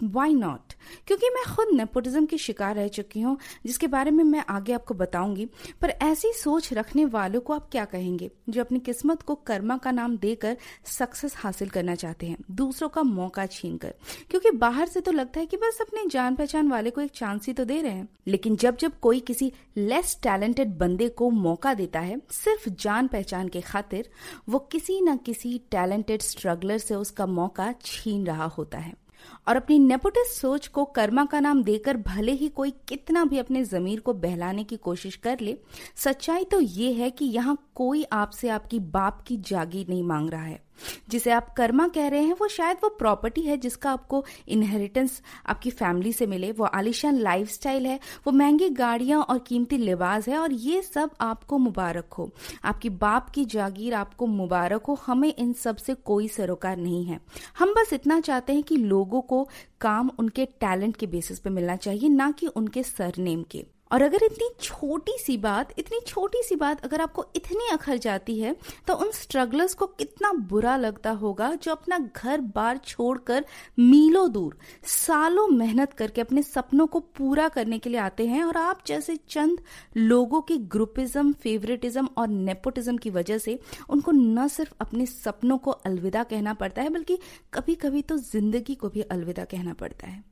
वाई 0.02 0.34
नॉट 0.34 0.72
क्योंकि 1.06 1.28
मैं 1.28 1.44
खुद 1.54 1.68
नेपोटिज्म 1.72 2.26
की 2.26 2.38
शिकार 2.38 2.74
रह 2.74 2.88
चुकी 2.88 3.20
हूँ, 3.20 3.36
जिसके 3.66 3.86
बारे 3.86 4.10
में 4.10 4.22
मैं 4.24 4.44
आगे 4.48 4.72
आपको 4.72 4.94
बताऊँगी। 4.94 5.46
पर 5.80 5.90
ऐसी 6.02 6.32
सोच 6.32 6.72
रखने 6.72 7.04
वालों 7.04 7.40
को 7.40 7.52
आप 7.52 7.68
क्या 7.72 7.84
कहेंगे, 7.84 8.30
जो 8.48 8.60
अपनी 8.60 8.78
किस्मत 8.78 9.22
को 9.22 9.34
कर्मा 9.34 9.76
का 9.76 9.90
नाम 9.90 10.16
देकर 10.16 10.56
सक्सेस 10.84 11.34
हासिल 11.36 11.68
करना 11.68 11.94
चाहते 11.94 12.26
हैं, 12.26 12.36
दूसरों 12.50 12.88
का 12.88 13.02
मौका 13.02 13.46
छीन 13.46 13.76
कर 13.76 13.94
क्योंकि 14.30 14.50
बाहर 14.50 14.88
से 14.88 15.00
तो 15.00 15.12
लगता 15.12 15.40
है 15.40 15.46
कि 15.46 15.56
बस 15.56 15.78
अपने 15.80 16.06
जान 16.06 16.34
पहचान 16.34 16.68
वाले 16.68 16.90
को 16.90 17.00
एक 17.00 17.10
चांस 17.10 17.46
ही 17.46 17.52
तो 17.52 17.64
दे 17.64 17.80
रहे 17.82 17.92
हैं। 17.92 18.08
लेकिन 18.26 18.56
जब 18.56 18.76
जब 18.76 18.98
कोई 19.00 19.20
किसी 19.20 19.52
लेस 19.76 20.18
टैलेंटेड 20.22 20.76
बंदे 20.78 21.08
को 21.08 21.30
मौका 21.30 21.74
देता 21.74 22.00
है, 22.00 22.20
सिर्फ़ 22.30 22.68
जान 22.70 23.08
पहचान 23.08 23.48
के 23.48 23.60
खातिर, 23.60 24.10
वो 24.48 24.58
किसी 24.58 25.00
न 25.00 25.16
किसी 25.16 25.60
टैलेंटेड 25.70 26.22
स्ट्रगलर 26.22 26.78
से 26.78 26.94
उसका 26.94 27.26
मौका 27.26 27.74
छीन 27.82 28.26
रहा 28.26 28.44
होता 28.44 28.78
है। 28.78 29.07
और 29.48 29.56
अपनी 29.56 29.78
नेपोटिस 29.78 30.36
सोच 30.40 30.66
को 30.66 30.84
कर्मा 30.84 31.24
का 31.24 31.40
नाम 31.40 31.62
देकर 31.62 31.96
भले 31.96 32.32
ही 32.32 32.48
कोई 32.48 32.70
कितना 32.88 33.24
भी 33.24 33.38
अपने 33.38 33.64
जमीर 33.64 34.00
को 34.00 34.12
बहलाने 34.12 34.64
की 34.64 34.76
कोशिश 34.76 35.16
कर 35.16 35.40
ले, 35.40 35.56
सच्चाई 35.96 36.44
तो 36.44 36.60
ये 36.60 36.92
है 36.92 37.10
कि 37.10 37.24
यहाँ 37.24 37.56
कोई 37.74 38.04
आपसे 38.12 38.48
आपकी 38.48 38.78
बाप 38.78 39.22
की 39.26 39.36
जागीर 39.36 39.88
नहीं 39.88 40.02
मांग 40.02 40.30
रहा 40.30 40.42
है। 40.42 40.67
जिसे 41.08 41.30
आप 41.30 41.54
कर्मा 41.54 41.88
कह 41.88 42.08
रहे 42.08 42.22
हैं, 42.22 42.34
वो 42.40 42.48
शायद 42.48 42.76
वो 42.82 42.88
प्रॉपर्टी 42.88 43.40
है 43.40 43.56
जिसका 43.56 43.90
आपको 43.90 44.24
इनहेरिटेंस 44.48 45.22
आपकी 45.46 45.70
फैमिली 45.70 46.12
से 46.12 46.26
मिले। 46.26 46.52
वो 46.52 46.64
आलिशान 46.64 47.18
लाइफस्टाइल 47.18 47.86
है, 47.86 48.00
वो 48.26 48.32
महँगी 48.32 48.68
गाड़ियाँ 48.68 49.22
और 49.22 49.38
कीमती 49.38 49.76
लिबास 49.76 50.28
है 50.28 50.38
और 50.38 50.52
ये 50.52 50.82
सब 50.82 51.10
आपको 51.20 51.58
मुबारक 51.58 52.12
हो। 52.12 52.30
आपकी 52.64 52.90
बाप 52.90 53.30
की 53.30 53.44
जागीर 53.44 53.94
आपको 53.94 54.26
मुबारक 54.26 54.86
हो। 54.86 54.94
हमें 54.94 55.34
इन 55.38 55.52
सबसे 55.52 55.94
कोई 55.94 56.28
सरोकार 56.28 56.76
नहीं 56.76 57.04
है। 57.04 57.20
हम 57.58 57.74
बस 57.74 57.92
इतना 57.92 58.20
चाहते 58.20 58.52
हैं 58.52 58.62
कि 58.62 58.76
लोगों 58.76 59.20
को 59.20 59.48
काम 59.80 60.10
उनके 60.18 60.44
टैलेंट 60.44 60.96
के 60.96 61.06
बेसिस 61.06 61.38
पे 61.38 61.50
मिलना 61.50 61.76
चाहिए, 61.76 62.08
ना 62.08 62.30
कि 62.30 62.46
उनके 62.46 62.82
सरनेम 62.82 63.42
के। 63.42 63.77
और 63.90 64.02
अगर 64.02 64.24
इतनी 64.24 64.48
छोटी 64.60 65.16
सी 65.18 65.36
बात, 65.38 65.72
इतनी 65.78 66.00
छोटी 66.06 66.42
सी 66.42 66.56
बात 66.56 66.84
अगर 66.84 67.00
आपको 67.00 67.24
इतनी 67.36 67.68
अखर 67.72 67.96
जाती 67.98 68.38
है 68.40 68.54
तो 68.86 68.94
उन 68.94 69.10
स्ट्रगलर्स 69.12 69.74
को 69.74 69.86
कितना 69.88 70.32
बुरा 70.50 70.76
लगता 70.76 71.10
होगा 71.12 71.52
जो 71.54 71.72
अपना 71.72 71.98
घर 71.98 72.40
बार 72.54 72.76
छोड़कर 72.78 73.44
मीलों 73.78 74.30
दूर, 74.32 74.56
सालों 74.84 75.46
मेहनत 75.48 75.92
करके 75.92 76.20
अपने 76.20 76.42
सपनों 76.42 76.86
को 76.86 77.00
पूरा 77.00 77.48
करने 77.48 77.78
के 77.78 77.90
लिए 77.90 78.00
आते 78.00 78.26
हैं 78.26 78.42
और 78.44 78.56
आप 78.56 78.82
जैसे 78.86 79.16
चंद 79.28 79.60
लोगों 79.96 80.40
की 80.42 80.58
ग्रुपिज्म 80.68 81.32
फेवरेटिज्म 81.32 82.08
और 82.18 82.28
नेपोटिज्म 82.28 82.96
की 82.96 83.10
वजह 83.10 83.38
से 83.38 83.58
उनको 83.90 84.12
न 84.12 84.48
सिर्फ़ 84.48 84.74
अपने 84.80 85.06
सपनों 85.06 85.58
को 85.58 85.70
अलविदा 85.70 86.22
कहना 86.22 86.54
पड़ता 86.54 86.82
है, 86.82 86.88
बल्कि 86.88 87.18
कभी 87.54 87.74
कभी 87.74 88.02
तो 88.02 88.16
ज़िंदगी 88.16 88.74
को 88.74 88.88
भी 88.88 89.00
अलविदा 89.02 89.44
कहना 89.44 89.72
पड़ता 89.72 90.06
है। 90.06 90.22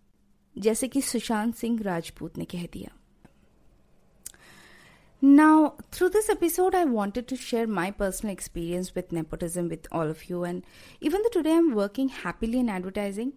जैसे 0.56 0.88
कि 0.88 1.00
सुशांत 1.00 1.54
सिंह 1.54 1.82
राजपूत 1.82 2.38
ने 2.38 2.44
कह 2.44 2.66
दिया। 2.72 2.90
Now, 5.25 5.75
through 5.91 6.09
this 6.09 6.29
episode, 6.29 6.73
I 6.73 6.85
wanted 6.85 7.27
to 7.27 7.35
share 7.35 7.67
my 7.67 7.91
personal 7.91 8.33
experience 8.33 8.95
with 8.95 9.11
nepotism 9.11 9.69
with 9.69 9.87
all 9.91 10.09
of 10.09 10.29
you. 10.29 10.43
And 10.43 10.63
even 10.99 11.21
though 11.21 11.29
today 11.29 11.53
I'm 11.53 11.75
working 11.75 12.09
happily 12.09 12.57
in 12.59 12.69
advertising, 12.69 13.33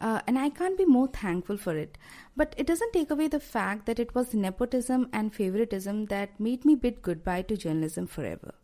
uh, 0.00 0.20
and 0.26 0.38
I 0.38 0.50
can't 0.50 0.76
be 0.76 0.84
more 0.84 1.06
thankful 1.06 1.56
for 1.56 1.76
it, 1.76 1.98
but 2.36 2.54
it 2.56 2.66
doesn't 2.66 2.92
take 2.92 3.10
away 3.10 3.28
the 3.28 3.38
fact 3.38 3.86
that 3.86 4.00
it 4.00 4.14
was 4.14 4.34
nepotism 4.34 5.08
and 5.12 5.32
favoritism 5.32 6.06
that 6.06 6.40
made 6.40 6.64
me 6.64 6.74
bid 6.74 7.00
goodbye 7.02 7.42
to 7.42 7.56
journalism 7.56 8.06
forever. 8.06 8.54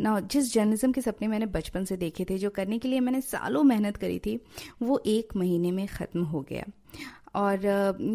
ना 0.00 0.18
जिस 0.20 0.52
journalism 0.52 0.92
के 0.92 1.00
सपने 1.00 1.28
मैंने 1.28 1.46
बचपन 1.54 1.84
से 1.84 1.96
देखे 1.96 2.24
थे 2.24 2.36
जो 2.38 2.50
करने 2.58 2.78
के 2.78 2.88
लिए 2.88 3.00
मैंने 3.00 3.20
सालों 3.20 3.62
मेहनत 3.62 3.96
करी 3.96 4.18
थी 4.26 4.38
वो 4.82 5.00
एक 5.06 5.36
महीने 5.36 5.70
में 5.72 5.86
ख़त्म 5.86 6.22
हो 6.24 6.40
गया 6.50 6.64
और 7.35 7.65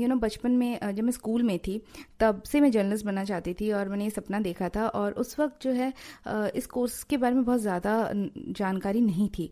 यू 0.00 0.08
नो 0.08 0.16
बचपन 0.16 0.52
में 0.52 0.78
जब 0.94 1.04
मैं 1.04 1.12
स्कूल 1.12 1.42
में 1.42 1.58
थी, 1.58 1.80
तब 2.20 2.42
से 2.42 2.60
मैं 2.60 2.70
जर्नलिस्ट 2.70 3.06
बनना 3.06 3.25
चाहती 3.25 3.54
थी 3.54 3.70
और 3.72 3.88
मैंने 3.88 4.04
ये 4.04 4.10
सपना 4.10 4.40
देखा 4.40 4.68
था 4.68 4.87
और 4.88 5.12
उस 5.14 5.38
वक्त 5.40 5.62
जो 5.62 5.70
है 5.72 5.92
इस 6.28 6.66
कोर्स 6.66 7.02
के 7.04 7.16
बारे 7.16 7.34
में 7.34 7.44
बहुत 7.44 7.60
ज़्यादा 7.60 8.10
जानकारी 8.58 9.00
नहीं 9.00 9.28
थी। 9.28 9.50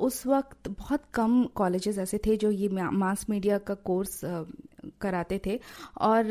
उस 0.00 0.26
वक्त 0.26 0.68
बहुत 0.68 1.02
कम 1.14 1.42
कॉलेजेस 1.54 1.98
ऐसे 1.98 2.18
थे 2.26 2.36
जो 2.36 2.50
ये 2.50 2.68
मास 2.68 3.26
मीडिया 3.30 3.58
का 3.60 3.74
कोर्स 3.86 4.20
कराते 5.00 5.40
थे। 5.46 5.58
और 6.00 6.24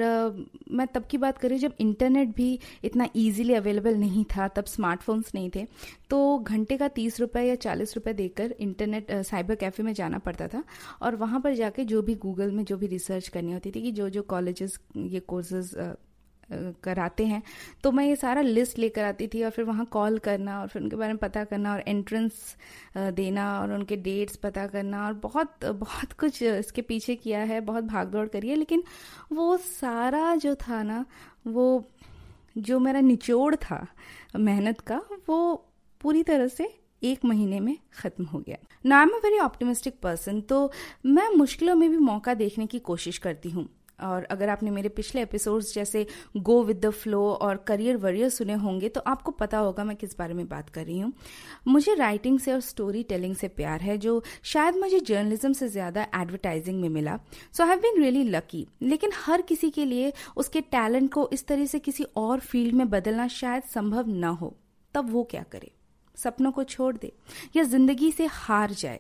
मैं 0.72 0.88
तब 0.88 1.06
की 1.06 1.18
बात 1.18 1.38
करी, 1.38 1.58
जब 1.58 1.74
इंटरनेट 1.80 2.36
भी 2.36 2.60
इतना 2.84 3.08
इजीली 3.16 3.54
अवेलेबल 3.54 3.96
नहीं 3.98 4.24
था, 4.28 4.48
तब 4.48 4.66
स्मार्टफोन्स 4.68 5.34
नहीं 5.36 5.50
थे 5.56 5.66
तो 6.10 6.38
घंटे 6.40 6.78
का 6.78 6.88
तीस 6.90 7.20
रुपये 7.20 7.48
या 7.48 7.56
चालीस 7.58 7.96
रुपये 7.96 8.14
देकर 8.14 8.56
इंटरनेट 8.60 9.12
साइबर 9.24 9.56
कैफ़े 9.56 9.84
में 9.84 9.94
जाना 9.94 10.18
पड़ता 10.20 10.48
था। 10.48 10.64
और 11.02 11.16
वहाँ 11.16 11.40
पर 11.42 11.54
जाके 11.56 11.84
जो 11.86 12.02
भी 12.02 12.16
गूगल 12.18 12.52
में 12.52 12.64
जो 12.66 12.78
भी 12.78 12.88
रिसर्च 12.88 13.28
करनी 13.28 13.54
होती 13.54 13.72
थी 13.72 13.82
कि 13.82 13.92
जो 13.92 14.10
जो 14.10 14.22
कॉलेजेस 14.26 14.80
ये 14.98 15.20
कोर्सेज 15.20 15.74
कराते 16.50 17.26
हैं। 17.26 17.42
तो 17.84 17.92
मैं 17.92 18.06
ये 18.06 18.16
सारा 18.16 18.42
लिस्ट 18.42 18.78
लेकर 18.80 19.04
आती 19.04 19.28
थी 19.28 19.44
और 19.44 19.50
फिर 19.50 19.66
वहाँ 19.66 19.86
कॉल 19.92 20.18
करना 20.20 20.60
और 20.62 20.68
फिर 20.68 20.82
उनके 20.82 20.96
बारे 20.96 21.14
में 21.14 21.18
पता 21.18 21.44
करना 21.44 21.74
और 21.74 21.84
एंट्रेंस 21.88 22.56
देना 22.98 23.50
और 23.60 23.74
उनके 23.74 23.96
डेट्स 23.98 24.36
पता 24.38 24.66
करना 24.68 25.06
और 25.08 25.14
बहुत 25.16 25.66
बहुत 25.66 26.14
कुछ 26.14 26.42
इसके 26.44 26.82
पीछे 26.82 27.16
किया 27.16 27.40
है, 27.42 27.60
बहुत 27.62 27.84
भाग 27.84 28.08
दौड़ 28.08 28.28
करी 28.28 28.50
है। 28.50 28.56
लेकिन 28.56 28.84
वो 29.32 29.58
सारा 29.60 30.36
जो 30.36 30.56
था 30.58 30.82
ना, 30.84 31.06
वो, 31.48 31.86
जो 32.58 32.80
मेरा 32.80 33.02
निचोड़ 33.02 33.56
था 33.56 33.86
मेहनत 34.36 34.80
का, 34.82 35.02
वो 35.30 35.56
पूरी 36.02 36.24
तरह 36.24 36.48
से 36.48 36.70
एक 37.04 37.26
महीने 37.26 37.60
में 37.60 37.78
ख़त्म 37.94 38.24
हो 38.26 38.40
गया। 38.40 38.58
ना 38.86 39.02
am 39.02 39.10
a 39.10 39.18
very 39.24 39.40
optimistic 39.40 40.00
person 40.02 40.40
तो 40.42 40.72
मैं 41.06 41.28
मुश्किलों 41.30 41.76
में 41.76 41.90
भी 41.90 41.98
मौका 41.98 42.34
देखने 42.34 42.66
की 42.68 42.80
कोशिश 42.82 43.18
करती 43.18 43.50
हूँ। 43.50 43.68
और 44.00 44.24
अगर 44.24 44.50
आपने 44.50 44.72
मेरे 44.72 44.90
पिछले 44.90 45.22
एपिसोड्स 45.22 45.74
जैसे 45.74 46.06
गो 46.38 46.62
विद 46.64 46.80
द 46.86 46.90
फ्लो 46.92 47.22
और 47.32 47.58
करियर 47.68 47.98
वरियर 47.98 48.30
सुने 48.30 48.54
होंगे 48.56 48.90
तो 48.90 49.02
आपको 49.08 49.32
पता 49.34 49.58
होगा 49.58 49.84
मैं 49.84 49.96
किस 49.96 50.18
बारे 50.18 50.34
में 50.34 50.48
बात 50.48 50.70
कर 50.70 50.86
रही 50.86 51.00
हूँ। 51.00 51.12
मुझे 51.68 51.96
राइटिंग 51.96 52.40
से 52.40 52.54
और 52.54 52.60
स्टोरी 52.62 53.04
टेलिंग 53.04 53.36
से 53.36 53.48
प्यार 53.50 53.82
है, 53.82 53.98
जो 53.98 54.24
शायद 54.44 54.76
मुझे 54.76 55.00
जर्नलिज्म 55.02 55.54
से 55.54 55.68
ज़्यादा 55.68 56.08
एडवर्टाइजिंग 56.16 56.82
में 56.82 56.90
मिला। 56.90 57.20
So 57.54 57.66
have 57.66 57.80
been 57.80 58.02
really 58.02 58.24
lucky 58.26 58.66
लेकिन 58.84 59.12
हर 59.16 59.42
किसी 59.44 59.70
के 59.70 59.86
लिए 59.86 60.14
उसके 60.38 60.62
टैलेंट 60.64 61.12
को 61.14 61.30
इस 61.34 61.48
तरह 61.48 61.66
से 61.66 61.80
किसी 61.80 62.04
और 62.18 62.40
फ़ील्ड 62.42 62.76
में 62.76 62.90
बदलना 62.90 63.28
शायद 63.30 63.64
संभव 63.66 64.10
न 64.10 64.24
हो। 64.34 64.56
तब 64.96 65.12
वो 65.12 65.24
क्या 65.24 65.44
करे? 65.44 65.72
सपनों 66.18 66.52
को 66.52 66.64
छोड़ 66.66 66.96
दे 66.98 67.12
या 67.56 67.64
ज़िंदगी 67.66 68.12
से 68.12 68.26
हार 68.28 68.72
जाए। 68.74 69.00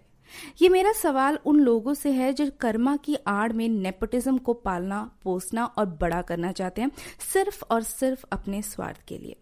ये 0.62 0.70
मेरा 0.70 0.92
सवाल 0.92 1.40
उन 1.46 1.60
लोगों 1.60 1.94
से 1.94 2.12
है 2.12 2.34
जो 2.34 2.50
कर्मा 2.60 2.96
की 2.96 3.16
आड़ 3.28 3.54
में 3.54 3.70
नेपोटिज्म 3.70 4.38
को 4.38 4.54
पालना, 4.54 5.12
पोसना 5.24 5.66
और 5.66 5.86
बड़ा 5.86 6.22
करना 6.22 6.52
चाहते 6.52 6.82
हैं, 6.82 6.92
सिर्फ़ 7.34 7.64
और 7.72 7.84
सिर्फ़ 7.84 8.26
अपने 8.32 8.62
स्वार्थ 8.62 9.02
के 9.08 9.18
लिए। 9.18 9.36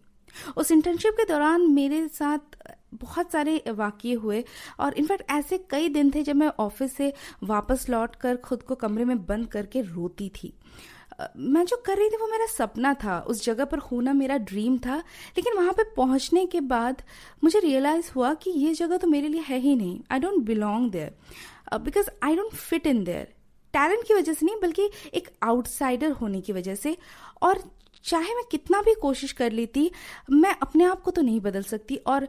उस 0.56 0.70
इंटर्नशिप 0.70 1.14
के 1.14 1.24
दौरान 1.24 1.70
मेरे 1.70 2.08
साथ 2.08 2.56
बहुत 2.94 3.32
सारे 3.32 3.62
वाक्य 3.68 4.12
हुए 4.12 4.44
और 4.80 4.94
इनफैक्ट 4.94 5.30
ऐसे 5.30 5.58
कई 5.70 5.88
दिन 5.88 6.10
थे 6.14 6.22
जब 6.22 6.36
मैं 6.36 6.50
ऑफ़िस 6.58 6.96
से 6.96 7.12
वापस 7.42 7.88
लौट 7.88 8.16
कर 8.16 8.36
खुद 8.36 8.62
को 8.62 8.74
कमरे 8.74 9.04
में 9.04 9.26
बंद 9.26 9.46
करके 9.46 9.80
रोती 9.80 10.28
थी। 10.28 10.52
मैं 11.36 11.64
जो 11.66 11.76
कर 11.86 11.96
रही 11.98 12.08
थी 12.08 12.16
वो 12.16 12.26
मेरा 12.26 12.46
सपना 12.46 12.92
था। 12.94 13.18
उस 13.20 13.44
जगह 13.44 13.64
पर 13.64 13.78
होना 13.80 14.12
मेरा 14.12 14.36
ड्रीम 14.38 14.78
था। 14.78 14.96
लेकिन 15.36 15.54
वहाँ 15.54 15.72
पे 15.72 15.82
पहुँचने 15.96 16.44
के 16.46 16.60
बाद 16.62 17.02
मुझे 17.44 17.60
रियलाइज़ 17.60 18.10
हुआ 18.16 18.32
कि 18.34 18.50
ये 18.50 18.74
जगह 18.74 18.96
तो 18.96 19.08
मेरे 19.08 19.28
लिए 19.28 19.40
है 19.40 19.58
ही 19.58 19.74
नहीं। 19.76 20.00
I 20.10 20.18
don't 20.18 20.42
belong 20.44 20.90
there 20.90 21.78
because 21.78 22.10
I 22.24 22.36
don't 22.36 22.52
fit 22.52 22.86
in 22.86 23.04
their 23.04 23.32
talent 23.74 24.06
की 24.08 24.14
वजह 24.14 24.32
से 24.32 24.46
नहीं, 24.46 24.56
बल्कि 24.62 24.90
एक 25.14 25.28
आउटसाइडर 25.42 26.10
होने 26.10 26.40
की 26.40 26.52
वजह 26.52 26.74
से। 26.74 26.96
और 27.42 27.62
चाहे 28.04 28.34
मैं 28.34 28.44
कितना 28.50 28.80
भी 28.82 28.94
कोशिश 28.94 29.32
कर 29.32 29.52
लेती, 29.52 29.90
मैं 30.30 30.54
अपने 30.62 30.84
आप 30.84 31.00
को 31.02 31.10
तो 31.10 31.22
नहीं 31.22 31.40
बदल 31.40 31.62
सकती। 31.62 31.96
और 31.96 32.28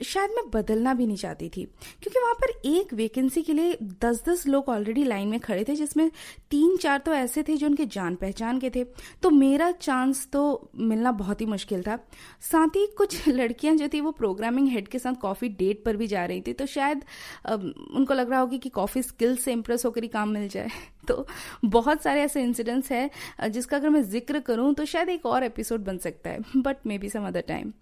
शायद 0.00 0.30
मैं 0.30 0.50
बदलना 0.50 0.94
भी 0.94 1.06
नहीं 1.06 1.16
चाहती 1.16 1.48
थी। 1.48 1.64
क्योंकि 2.02 2.20
वहाँ 2.20 2.34
पर 2.34 2.50
एक 2.68 2.94
वैकेंसी 2.94 3.42
के 3.42 3.52
लिए 3.52 3.78
दस 4.02 4.22
दस 4.28 4.46
लोग 4.46 4.68
ऑलरेडी 4.68 5.04
लाइन 5.04 5.28
में 5.28 5.40
खड़े 5.40 5.64
थे, 5.64 5.74
जिसमें 5.74 6.10
तीन 6.50 6.76
चार 6.76 6.98
तो 6.98 7.14
ऐसे 7.14 7.42
थे 7.42 7.56
जो 7.56 7.66
उनके 7.66 7.86
जान 7.86 8.14
पहचान 8.14 8.58
के 8.58 8.70
थे। 8.70 8.84
तो 9.22 9.30
मेरा 9.30 9.70
चांस 9.70 10.28
तो 10.32 10.70
मिलना 10.76 11.12
बहुत 11.12 11.40
ही 11.40 11.46
मुश्किल 11.46 11.82
था। 11.82 11.98
साथ 12.40 12.76
ही 12.76 12.86
कुछ 12.86 13.28
लड़कियाँ 13.28 13.76
जो 13.76 13.88
थी, 13.88 14.00
वो 14.00 14.10
प्रोग्रामिंग 14.10 14.68
हेड 14.68 14.88
के 14.88 14.98
साथ 14.98 15.14
कॉफ़ी 15.14 15.48
डेट 15.48 15.84
पर 15.84 15.96
भी 15.96 16.06
जा 16.06 16.24
रही 16.24 16.40
थी। 16.40 16.52
तो 16.52 16.66
शायद 16.66 17.04
उनको 17.48 18.14
लग 18.14 18.30
रहा 18.30 18.40
होगी 18.40 18.58
कि 18.58 18.68
कॉफ़ी 18.68 19.02
स्किल 19.02 19.36
से 19.36 19.52
इम्प्रेस 19.52 19.84
होकर 19.84 20.02
ही 20.02 20.08
काम 20.08 20.28
मिल 20.28 20.48
जाए। 20.48 20.68
तो 21.08 21.26
बहुत 21.64 22.02
सारे 22.02 22.22
ऐसे 22.22 22.42
इंसिडेंट्स 22.42 22.92
हैं, 22.92 23.10
जिसका 23.50 23.76
अगर 23.76 23.90
मैं 23.90 24.02
ज़िक्र 24.02 24.40
करूँ 24.40 24.74
तो 24.74 24.84
शायद 24.84 25.08
एक 25.08 25.26
और 25.26 25.44
एपिसोड 25.44 25.84
बन 25.84 25.98
सकता 25.98 26.30
है। 26.30 26.40
But 26.56 26.86
maybe 26.98 27.08
some 27.08 27.26
other 27.26 27.40
time 27.40 27.72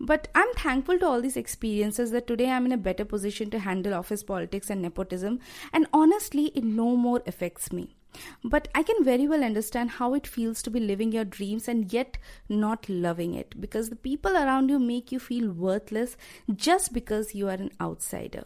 But 0.00 0.28
I'm 0.34 0.52
thankful 0.54 0.98
to 0.98 1.06
all 1.06 1.20
these 1.20 1.36
experiences 1.36 2.10
that 2.12 2.26
today 2.26 2.50
I'm 2.50 2.66
in 2.66 2.72
a 2.72 2.76
better 2.76 3.04
position 3.04 3.50
to 3.50 3.58
handle 3.58 3.94
office 3.94 4.22
politics 4.22 4.70
and 4.70 4.82
nepotism, 4.82 5.40
and 5.72 5.86
honestly, 5.92 6.46
it 6.54 6.64
no 6.64 6.96
more 6.96 7.22
affects 7.26 7.72
me. 7.72 7.96
But 8.42 8.68
I 8.74 8.82
can 8.82 9.04
very 9.04 9.28
well 9.28 9.44
understand 9.44 9.90
how 9.90 10.14
it 10.14 10.26
feels 10.26 10.62
to 10.62 10.70
be 10.70 10.80
living 10.80 11.12
your 11.12 11.24
dreams 11.24 11.68
and 11.68 11.92
yet 11.92 12.18
not 12.48 12.88
loving 12.88 13.34
it 13.34 13.60
because 13.60 13.90
the 13.90 13.96
people 13.96 14.32
around 14.32 14.70
you 14.70 14.78
make 14.78 15.12
you 15.12 15.18
feel 15.18 15.50
worthless 15.50 16.16
just 16.54 16.92
because 16.92 17.34
you 17.34 17.48
are 17.48 17.52
an 17.52 17.70
outsider. 17.80 18.44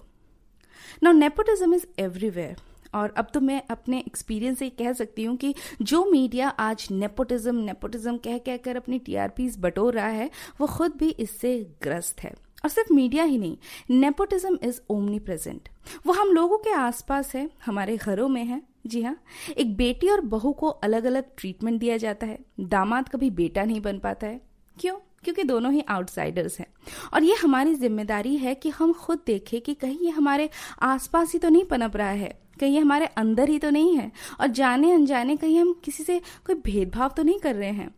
Now, 1.00 1.12
nepotism 1.12 1.72
is 1.72 1.86
everywhere 1.96 2.56
और 2.94 3.14
अब 3.16 3.28
तो 3.34 3.40
मैं 3.40 3.62
अपने 3.70 3.98
experience 3.98 4.58
से 4.58 4.68
कह 4.70 4.92
सकती 4.92 5.24
हूँ 5.24 5.36
कि 5.36 5.54
जो 5.82 6.04
मीडिया 6.04 6.48
आज 6.48 6.86
नेपोटिज्म 6.90 7.54
नेपोटिज्म 7.56 8.16
कह 8.16 8.38
कह 8.38 8.56
कर 8.56 8.76
अपनी 8.76 8.98
टीआरपीज 8.98 9.56
बटोर 9.60 9.94
रहा 9.94 10.06
है, 10.06 10.30
वो 10.60 10.66
खुद 10.66 10.96
भी 10.96 11.08
इससे 11.10 11.58
ग्रस्त 11.82 12.20
है। 12.20 12.34
और 12.64 12.68
सिर्फ़ 12.68 12.92
मीडिया 12.92 13.24
ही 13.24 13.38
नहीं 13.38 13.56
नेपोटिज्म 13.90 14.58
इज़ 14.62 14.80
ओमनी 14.90 15.18
प्रेजेंट 15.18 15.68
वो 16.06 16.12
हम 16.12 16.28
लोगों 16.28 16.58
के 16.58 16.72
आसपास 16.72 17.34
है, 17.34 17.48
हमारे 17.66 17.96
घरों 17.96 18.28
में 18.28 18.44
है। 18.44 18.62
जी 18.86 19.02
हाँ 19.02 19.16
एक 19.58 19.76
बेटी 19.76 20.08
और 20.08 20.20
बहू 20.20 20.52
को 20.52 20.68
अलग 20.68 21.04
अलग 21.04 21.24
ट्रीटमेंट 21.38 21.80
दिया 21.80 21.96
जाता 21.96 22.26
है। 22.26 22.38
दामाद 22.60 23.08
कभी 23.08 23.30
बेटा 23.30 23.64
नहीं 23.64 23.80
बन 23.80 23.98
पाता 23.98 24.26
है। 24.26 24.40
क्यों? 24.80 24.94
क्योंकि 25.24 25.42
दोनों 25.44 25.72
ही 25.72 25.84
आउटसाइडर्स 25.88 26.58
हैं। 26.60 26.66
और 27.14 27.22
ये 27.22 27.34
हमारी 27.34 27.74
ज़िम्मेदारी 27.74 28.36
है 28.36 28.54
कि 28.54 28.68
हम 28.68 28.92
खुद 28.92 29.20
देखें 29.26 29.60
कि 29.60 29.74
कहीं 29.74 29.98
ये 30.00 30.10
हमारे 30.10 30.48
आसपास 30.82 31.32
ही 31.32 31.38
तो 31.38 31.48
नहीं 31.48 31.64
पनप 31.64 31.96
रहा 31.96 32.10
है। 32.10 32.41
कहीं 32.62 32.80
हमारे 32.80 33.06
अंदर 33.06 33.48
ही 33.48 33.58
तो 33.58 33.70
नहीं 33.70 33.96
है 33.96 34.10
और 34.40 34.46
जाने 34.46 34.92
अनजाने 34.92 35.36
कहीं 35.36 35.58
हम 35.60 35.72
किसी 35.84 36.04
से 36.04 36.20
कोई 36.46 36.54
भेदभाव 36.64 37.12
तो 37.16 37.22
नहीं 37.22 37.38
कर 37.38 37.54
रहे 37.54 37.70
हैं। 37.70 37.90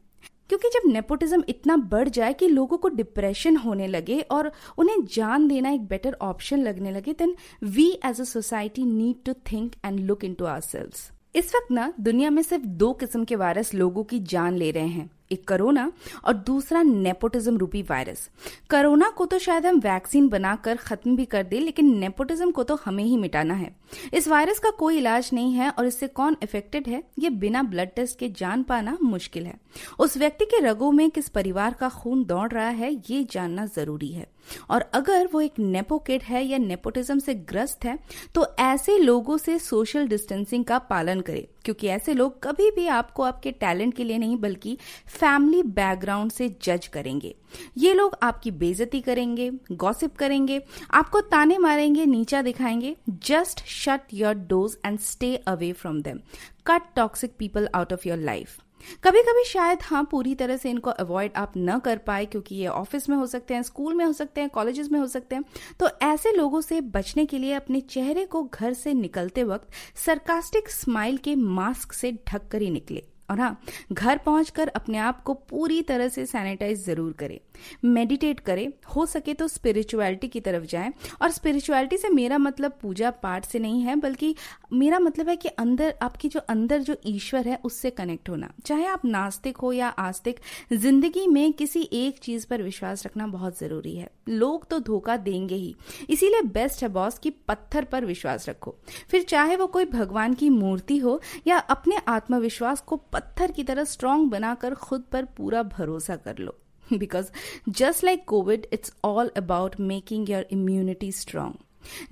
क्योंकि 0.49 0.69
जब 0.69 0.89
नेपोटिज्म 0.93 1.45
इतना 1.49 1.77
बढ़ 1.91 2.09
जाए 2.09 2.33
कि 2.33 2.49
लोगों 2.49 2.77
को 2.77 2.89
डिप्रेशन 2.89 3.57
होने 3.57 3.87
लगे 3.87 4.21
और 4.31 4.51
उन्हें 4.79 4.97
जान 5.15 5.49
देना 5.49 5.71
एक 5.71 5.87
बेटर 5.87 6.17
ऑप्शन 6.23 6.63
लगने 6.63 6.91
लगे 6.91 7.13
then 7.13 7.35
we 7.65 7.89
as 8.05 8.21
a 8.21 8.25
society 8.25 8.85
need 8.85 9.25
to 9.27 9.33
think 9.53 9.75
and 9.85 10.01
look 10.01 10.25
into 10.35 10.45
our 10.45 10.91
इस 11.37 11.55
वक्त 11.55 11.71
ना, 11.71 11.93
दुनिया 12.01 12.31
में 12.31 12.43
सिर्फ़ 12.43 12.65
दो 12.65 12.93
किस्म 12.93 13.25
के 13.25 13.37
वायरस 13.37 13.75
लोगों 13.75 14.05
की 14.05 14.19
जान 14.21 14.55
ले 14.55 14.71
रहे 14.71 14.89
हैं। 14.89 15.11
एक 15.31 15.47
कोरोना 15.49 15.91
और 16.25 16.35
दूसरा 16.47 16.83
नेपोटिज्म 16.83 17.57
रूपी 17.59 17.83
वायरस 17.83 18.29
कोरोना 18.71 19.09
को 19.11 19.27
तो 19.27 19.39
शायद 19.39 19.67
हम 19.67 19.79
वैक्सीन 19.81 20.29
बनाकर 20.29 20.77
खत्म 20.77 21.17
भी 21.17 21.25
कर 21.25 21.43
दे, 21.43 21.59
लेकिन 21.59 21.95
नेपोटिज्म 21.99 22.51
को 22.51 22.63
तो 22.63 22.79
हमें 22.85 23.03
ही 23.05 23.17
मिटाना 23.17 23.55
है। 23.55 23.75
इस 24.15 24.29
वायरस 24.29 24.59
का 24.59 24.71
कोई 24.71 24.99
इलाज 24.99 25.31
नहीं 25.33 25.53
है 25.53 25.71
और 25.71 25.87
इससे 25.87 26.07
कौन 26.09 26.37
इफेक्टेड 26.43 26.89
है? 26.89 27.03
ये 27.19 27.31
बिना 27.31 27.63
ब्लड 27.65 27.95
टेस्ट 27.97 28.19
के 28.19 28.29
जान 28.31 28.63
पाना 28.63 28.97
मुश्किल 29.03 29.47
है। 29.47 29.55
उस 29.99 30.17
व्यक्ति 30.17 30.45
के 30.45 30.61
रगों 30.61 30.91
में 30.93 31.11
किस 31.11 31.29
परिवार 31.29 31.75
का 31.75 31.89
खून 31.91 32.25
दौड़ 32.25 32.51
रहा 32.53 32.69
है, 32.69 32.93
ये 33.11 33.25
जानना 33.31 33.67
ज़रूरी 33.67 34.09
है। 34.09 34.27
और 34.71 34.81
अगर 34.95 35.29
वो 35.33 35.41
एक 35.41 35.59
नेपोकेट 35.59 36.23
है 36.23 36.45
या 36.45 36.59
नेपोटिज्म 36.59 37.19
से 37.19 37.35
ग्रस्त 37.35 37.85
है 37.85 37.99
तो 38.35 38.47
ऐसे 38.61 38.97
लोगों 38.99 39.37
से 39.39 39.59
सोशल 39.59 40.07
डिस्टेंसिंग 40.09 40.65
का 40.65 40.79
पालन 40.81 41.21
करे। 41.21 41.49
क्योंकि 41.65 41.87
ऐसे 41.87 42.15
लोग 42.15 42.43
कभी 42.43 42.71
भी 42.71 42.87
आपको 42.87 43.23
आपके 43.23 43.51
टैलेंट 43.53 43.95
के 43.95 44.05
लिए 44.05 44.19
नहीं, 44.19 44.37
बल्कि 44.37 44.77
फैमिली 45.09 45.63
बैकग्राउंड 45.63 46.31
से 46.31 46.49
जज 46.63 46.87
करेंगे। 46.87 47.35
ये 47.79 47.93
लोग 47.95 48.17
आपकी 48.23 48.51
बेजती 48.51 49.01
करेंगे, 49.01 49.51
गॉसिप 49.73 50.17
करेंगे, 50.17 50.61
आपको 50.91 51.21
ताने 51.21 51.59
मारेंगे, 51.59 52.07
नीचा 52.07 52.43
दिखाएँगे। 52.43 52.97
Just 53.09 53.65
shut 53.67 54.15
your 54.15 54.35
doors 54.35 54.77
and 54.87 54.99
stay 54.99 55.35
away 55.37 55.73
from 55.73 56.01
them 56.03 56.21
cut 56.67 56.83
toxic 56.97 57.35
people 57.39 57.69
out 57.75 57.93
of 57.93 58.09
your 58.09 58.19
life 58.19 58.59
कभी 59.05 59.23
कभी 59.23 59.45
शायद 59.45 59.79
हाँ 59.83 60.03
पूरी 60.11 60.35
तरह 60.35 60.57
से 60.57 60.71
इनको 60.71 60.91
अवॉइड 60.91 61.33
आप 61.37 61.53
न 61.57 61.79
कर 61.79 61.99
पाए 61.99 62.27
क्योंकि 62.27 62.55
ये 62.55 62.67
ऑफ़िस 62.67 63.09
में 63.09 63.17
हो 63.17 63.27
सकते 63.27 63.55
हैं 63.55 63.63
स्कूल 63.63 63.95
में 63.95 64.05
हो 64.05 64.13
सकते 64.13 64.41
हैं 64.41 64.51
कॉलेजेस 64.51 64.91
में 64.93 64.99
हो 65.01 65.07
सकते 65.07 65.37
हैं। 65.37 65.45
तो 65.81 65.89
ऐसे 66.03 66.33
लोगों 66.33 66.61
से 66.61 66.81
बचने 66.81 67.27
के 67.27 67.39
लिए 67.39 67.53
अपने 67.53 67.81
चेहरे 67.81 68.25
को 68.25 68.43
घर 68.45 68.73
से 68.73 68.95
निकलते 68.95 69.45
वक्त 69.45 69.69
सरकास्टिक 69.97 70.69
स्माइल 70.69 71.17
के 71.17 71.35
मास्क 71.35 71.93
से 71.93 72.13
ढक 72.29 72.49
कर 72.49 72.63
ही 72.63 72.71
निकले। 72.71 73.03
और 73.31 73.41
हाँ 73.41 73.61
घर 73.93 74.19
पहुंचकर 74.19 74.69
अपने 74.69 74.99
आप 74.99 75.23
को 75.23 75.35
पूरी 75.35 75.81
तरह 75.83 76.09
से 76.09 76.27
सैनिटाइज 76.27 76.85
ज़रूर 76.85 77.13
करें। 77.13 77.39
मेडिटेट 77.85 78.41
करें। 78.41 78.69
हो 78.97 79.07
सके 79.07 79.35
तो 79.35 79.49
स्पिरिचुअलिटी 79.49 80.29
की 80.29 80.41
तरफ़ 80.41 80.65
जाएँ। 80.65 80.93
और 81.23 81.31
स्पिरिचुअलिटी 81.31 81.97
से 81.97 82.09
मेरा 82.09 82.39
मतलब 82.39 82.79
पूजा 82.83 83.11
पाठ 83.11 83.45
से 83.45 83.59
नहीं 83.59 83.83
है, 83.83 83.97
बल्कि 83.97 84.35
मेरा 84.73 84.99
मतलब 84.99 85.29
है 85.29 85.37
कि 85.37 85.49
अंदर, 85.49 85.95
आपकी 86.03 86.29
जो 86.29 86.41
अंदर 86.41 86.83
जो 86.83 86.97
ईश्वर 87.07 87.49
है, 87.49 87.59
उससे 87.65 87.91
कनेक्ट 87.91 88.29
होना। 88.29 88.51
चाहे 88.67 88.87
आप 88.87 89.05
नास्तिक 89.05 89.57
हो 89.57 89.73
या 89.73 89.89
आस्तिक, 89.89 90.41
ज़िंदगी 90.73 91.27
में 91.27 91.53
किसी 91.53 91.89
एक 91.93 92.19
चीज़ 92.19 92.47
पर 92.47 92.63
विश्वास 92.63 93.07
रखना 93.07 93.27
बहुत 93.27 93.59
ज़रूरी 93.59 93.97
है। 93.97 94.11
लोग 94.29 94.69
तो 94.69 94.79
धोखा 94.81 95.17
देंगे 95.17 95.55
ही। 95.55 95.75
इसीलिए 96.11 96.43
बेस्ट 96.45 96.83
है 96.83 96.89
बॉस 96.89 97.19
की 97.19 97.31
पत्थर 97.49 97.85
पर 97.85 98.05
विश्वास 98.05 98.49
रखो। 98.49 98.75
फिर 99.11 99.23
चाहे 99.23 99.57
वो 99.57 99.67
कोई 99.67 99.85
भगवान 99.85 100.35
की 100.35 100.49
मूर्ति 100.51 100.97
हो 100.99 101.21
या 101.47 101.59
अपने 101.59 101.97
आत्मविश्वास 102.09 102.81
को 102.81 102.97
पत्थर 103.15 103.51
की 103.51 103.65
तरह 103.65 103.85
स्ट्रांग 103.87 104.31
बनाकर 104.31 104.75
खुद 104.77 105.05
पर 105.13 105.25
पूरा 105.37 105.63
भरोसा 105.71 106.17
कर 106.17 106.39
लो। 106.39 106.57
Because 106.93 107.31
just 107.71 108.05
like 108.05 108.25
covid 108.29 108.67
it's 108.73 108.93
all 109.05 109.31
about 109.37 109.79
making 109.81 110.31
your 110.31 110.47
immunity 110.53 111.13
strong 111.13 111.55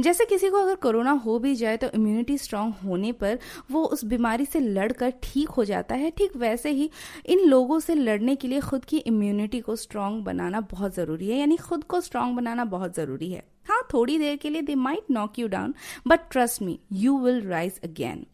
जैसे 0.00 0.24
किसी 0.24 0.48
को 0.50 0.56
अगर 0.56 0.74
कोरोना 0.74 1.10
हो 1.24 1.38
भी 1.38 1.54
जाए 1.54 1.76
तो 1.76 1.88
इम्यूनिटी 1.90 2.36
स्ट्रांग 2.38 2.72
होने 2.84 3.12
पर 3.12 3.38
वो 3.70 3.84
उस 3.86 4.04
बीमारी 4.04 4.44
से 4.44 4.60
लड़कर 4.60 5.12
ठीक 5.22 5.48
हो 5.48 5.64
जाता 5.64 5.94
है। 5.94 6.10
ठीक 6.10 6.36
वैसे 6.36 6.70
ही 6.70 6.90
इन 7.26 7.40
लोगों 7.48 7.78
से 7.80 7.94
लड़ने 7.94 8.34
के 8.36 8.48
लिए 8.48 8.60
खुद 8.60 8.84
की 8.84 8.98
इम्यूनिटी 8.98 9.60
को 9.60 9.76
स्ट्रांग 9.76 10.22
बनाना 10.24 10.60
बहुत 10.70 10.94
ज़रूरी 10.94 11.30
है। 11.30 11.38
यानी 11.38 11.56
खुद 11.58 11.84
को 11.84 12.00
स्ट्रांग 12.00 12.36
बनाना 12.36 12.64
बहुत 12.66 12.96
ज़रूरी 12.96 13.30
है। 13.32 13.42
हाँ 13.64 13.82
थोड़ी 13.94 14.18
देर 14.18 14.36
के 14.36 14.50
लिए 14.50 14.62
they 14.62 14.74
might 14.74 15.10
knock 15.10 15.38
you 15.38 15.48
down 15.48 15.74
but 16.06 16.30
trust 16.30 16.62
me 16.62 16.78
you 16.92 17.18
will 17.18 17.40
rise 17.48 17.80
again 17.84 18.24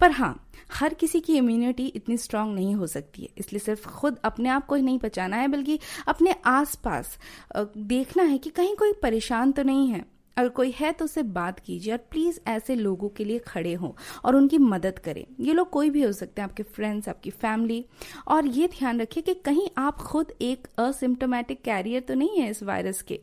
पर 0.00 0.10
हाँ 0.10 0.34
हर 0.72 0.94
किसी 0.94 1.20
की 1.20 1.36
इम्यूनिटी 1.36 1.86
इतनी 1.86 2.16
स्ट्रांग 2.16 2.54
नहीं 2.54 2.74
हो 2.74 2.86
सकती 2.86 3.22
है। 3.22 3.28
इसलिए 3.38 3.60
सिर्फ़ 3.60 3.86
खुद 3.88 4.18
अपने 4.24 4.48
आप 4.48 4.66
को 4.66 4.74
ही 4.74 4.82
नहीं 4.82 4.98
बचाना 4.98 5.36
है, 5.36 5.48
बल्कि 5.48 5.78
अपने 6.08 6.34
आसपास 6.46 7.18
देखना 7.56 8.22
है 8.22 8.38
कि 8.38 8.50
कहीं 8.50 8.74
कोई 8.76 8.92
परेशान 8.92 9.52
तो 9.52 9.62
नहीं 9.62 9.88
है। 9.88 10.04
अगर 10.36 10.48
कोई 10.48 10.70
है 10.70 10.90
तो 10.92 11.04
उससे 11.04 11.22
बात 11.22 11.60
कीजिए 11.60 11.92
और 11.92 11.98
प्लीज़ 12.10 12.38
ऐसे 12.48 12.74
लोगों 12.74 13.08
के 13.08 13.24
लिए 13.24 13.38
खड़े 13.38 13.72
हों 13.74 13.90
और 14.24 14.36
उनकी 14.36 14.58
मदद 14.58 14.98
करें। 14.98 15.24
ये 15.40 15.52
लोग 15.52 15.70
कोई 15.70 15.90
भी 15.90 16.02
हो 16.02 16.10
सकते 16.12 16.42
हैं, 16.42 16.48
आपके 16.48 16.62
फ्रेंड्स 16.62 17.08
आपकी 17.08 17.30
फैमिली 17.30 17.84
और 18.28 18.46
ये 18.46 18.66
ध्यान 18.68 19.00
रखिए 19.00 19.22
कि 19.22 19.34
कहीं 19.34 19.68
आप 19.78 19.98
खुद 19.98 20.32
एक 20.40 20.66
असिम्टोमेटिक 20.78 21.62
कैरियर 21.62 22.00
तो 22.00 22.14
नहीं 22.14 22.40
है 22.40 22.50
इस 22.50 22.62
वायरस 22.62 23.02
के। 23.02 23.20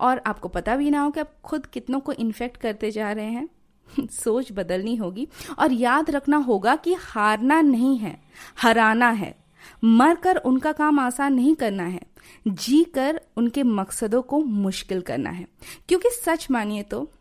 और 0.00 0.22
आपको 0.26 0.48
पता 0.48 0.76
भी 0.76 0.90
ना 0.90 1.00
हो 1.00 1.10
कि 1.10 1.20
आप 1.20 1.32
खुद 1.44 1.66
कितनों 1.66 2.00
को 2.00 2.12
इन्फेक्ट 2.12 2.56
करते 2.56 2.90
जा 2.90 3.12
रहे 3.12 3.30
हैं। 3.30 3.48
सोच 4.10 4.52
बदलनी 4.52 4.96
होगी। 4.96 5.28
और 5.58 5.72
याद 5.72 6.10
रखना 6.10 6.36
होगा 6.36 6.76
कि 6.76 6.94
हारना 6.94 7.60
नहीं 7.60 7.98
है, 7.98 8.22
हराना 8.62 9.10
है। 9.10 9.38
मरकर 9.84 10.36
उनका 10.36 10.72
काम 10.72 10.98
आसान 10.98 11.34
नहीं 11.34 11.54
करना 11.54 11.82
है 11.82 12.00
जी 12.48 12.84
कर 12.84 13.20
उनके 13.36 13.62
मकसदों 13.62 14.22
को 14.22 14.38
मुश्किल 14.38 15.00
करना 15.00 15.30
है। 15.30 15.46
क्योंकि 15.88 16.08
सच 16.10 16.50
मानिए 16.50 16.82
तो 16.82 17.12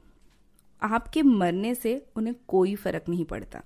आपके 0.83 1.21
मरने 1.21 1.75
से 1.75 2.05
उन्हें 2.15 2.35
कोई 2.47 2.75
फ़र्क 2.75 3.03
नहीं 3.09 3.25
पड़ता। 3.25 3.61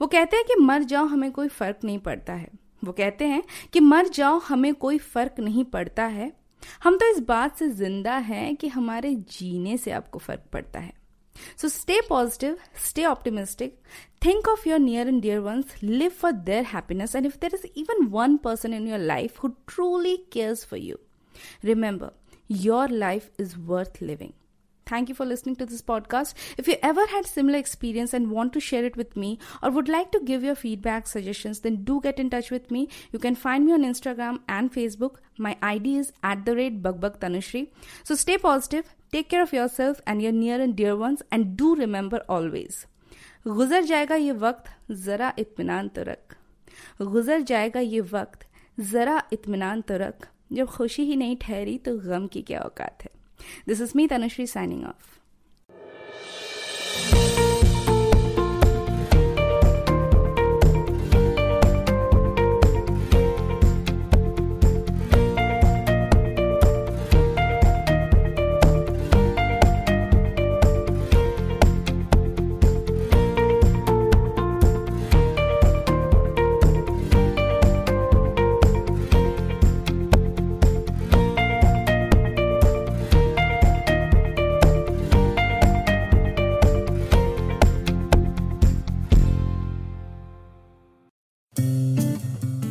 वो 0.00 0.06
कहते 0.06 0.36
हैं 0.36 0.44
कि 0.46 0.54
मर 0.54 0.82
जाओ, 0.82 1.04
हमें 1.06 1.32
कोई 1.32 1.48
फ़र्क 1.48 1.78
नहीं 1.84 1.98
पड़ता 1.98 2.32
है। 2.32 2.48
वो 2.84 2.92
कहते 2.92 3.24
हैं 3.24 3.42
कि 3.72 3.80
मर 3.80 4.08
जाओ, 4.08 4.38
हमें 4.38 4.74
कोई 4.74 4.98
फ़र्क 4.98 5.40
नहीं 5.40 5.64
पड़ता 5.64 6.04
है। 6.04 6.32
हम 6.84 6.96
तो 6.96 7.10
इस 7.10 7.20
बात 7.20 7.56
से 7.56 7.68
ज़िंदा 7.68 8.16
हैं 8.16 8.56
कि 8.56 8.68
हमारे 8.68 9.14
जीने 9.14 9.76
से 9.76 9.90
आपको 9.90 10.18
फ़र्क 10.18 10.42
पड़ता 10.52 10.78
है। 10.78 10.97
So 11.56 11.68
stay 11.68 12.00
positive, 12.08 12.58
stay 12.74 13.04
optimistic, 13.04 13.82
think 14.20 14.48
of 14.48 14.66
your 14.66 14.78
near 14.78 15.06
and 15.06 15.22
dear 15.22 15.40
ones, 15.42 15.66
live 15.82 16.12
for 16.12 16.32
their 16.32 16.62
happiness, 16.62 17.14
and 17.14 17.26
if 17.26 17.38
there 17.40 17.54
is 17.54 17.66
even 17.74 18.10
one 18.10 18.38
person 18.38 18.72
in 18.72 18.86
your 18.86 18.98
life 18.98 19.36
who 19.36 19.56
truly 19.66 20.18
cares 20.30 20.64
for 20.64 20.76
you, 20.76 20.98
remember 21.62 22.12
your 22.48 22.88
life 22.88 23.30
is 23.38 23.56
worth 23.56 24.00
living. 24.00 24.32
Thank 24.87 25.09
you 25.09 25.15
for 25.15 25.25
listening 25.25 25.55
to 25.57 25.65
this 25.65 25.81
podcast. 25.81 26.33
If 26.57 26.67
you 26.67 26.75
ever 26.83 27.05
had 27.07 27.25
similar 27.25 27.57
experience 27.57 28.13
and 28.13 28.29
want 28.29 28.53
to 28.53 28.59
share 28.59 28.83
it 28.85 28.97
with 28.97 29.15
me 29.15 29.39
or 29.61 29.71
would 29.71 29.87
like 29.87 30.11
to 30.11 30.19
give 30.19 30.43
your 30.43 30.55
feedback, 30.55 31.07
suggestions, 31.07 31.61
then 31.61 31.83
do 31.83 32.01
get 32.01 32.19
in 32.19 32.29
touch 32.29 32.51
with 32.51 32.69
me. 32.69 32.89
You 33.11 33.19
can 33.19 33.35
find 33.35 33.65
me 33.65 33.73
on 33.73 33.83
Instagram 33.83 34.41
and 34.47 34.73
Facebook. 34.73 35.15
My 35.37 35.55
ID 35.61 35.95
is 35.97 36.11
at 36.21 36.43
the 36.45 36.55
rate 36.55 36.83
Bugbug 36.83 37.19
Tanushri. 37.19 37.69
So 38.03 38.15
stay 38.15 38.37
positive, 38.37 38.85
take 39.13 39.27
care 39.29 39.41
of 39.41 39.53
yourself 39.67 40.01
and 40.07 40.21
your 40.21 40.33
near 40.33 40.61
and 40.61 40.73
dear 40.75 40.93
ones 41.01 41.21
and 41.33 41.45
do 41.57 41.73
remember 41.73 42.19
always 42.35 42.75
गुजर 43.47 43.83
जाएगा 43.83 44.15
ये 44.15 44.31
वक्त 44.43 44.69
जरा 45.05 45.33
इत्मीनान 45.39 45.87
तो 45.95 46.03
रख 46.07 46.35
गुजर 47.01 47.41
जाएगा 47.51 47.79
ये 47.79 47.99
वक्त 48.11 48.47
जरा 48.91 49.21
इत्मीनान 49.33 49.81
तो 49.81 49.97
रख 49.97 50.27
जब 50.53 50.67
खुशी 50.67 51.03
ही 51.05 51.15
नहीं 51.15 51.37
ठहरी 51.41 51.77
तो 51.85 51.97
गम 52.07 52.27
की 52.33 52.41
क्या 52.41 52.59
औकात 52.59 53.03
है 53.03 53.09
this 53.68 53.80
is 53.80 53.92
me 53.96 54.06
Tanushree 54.06 54.46
signing 54.46 54.84
off 54.84 55.17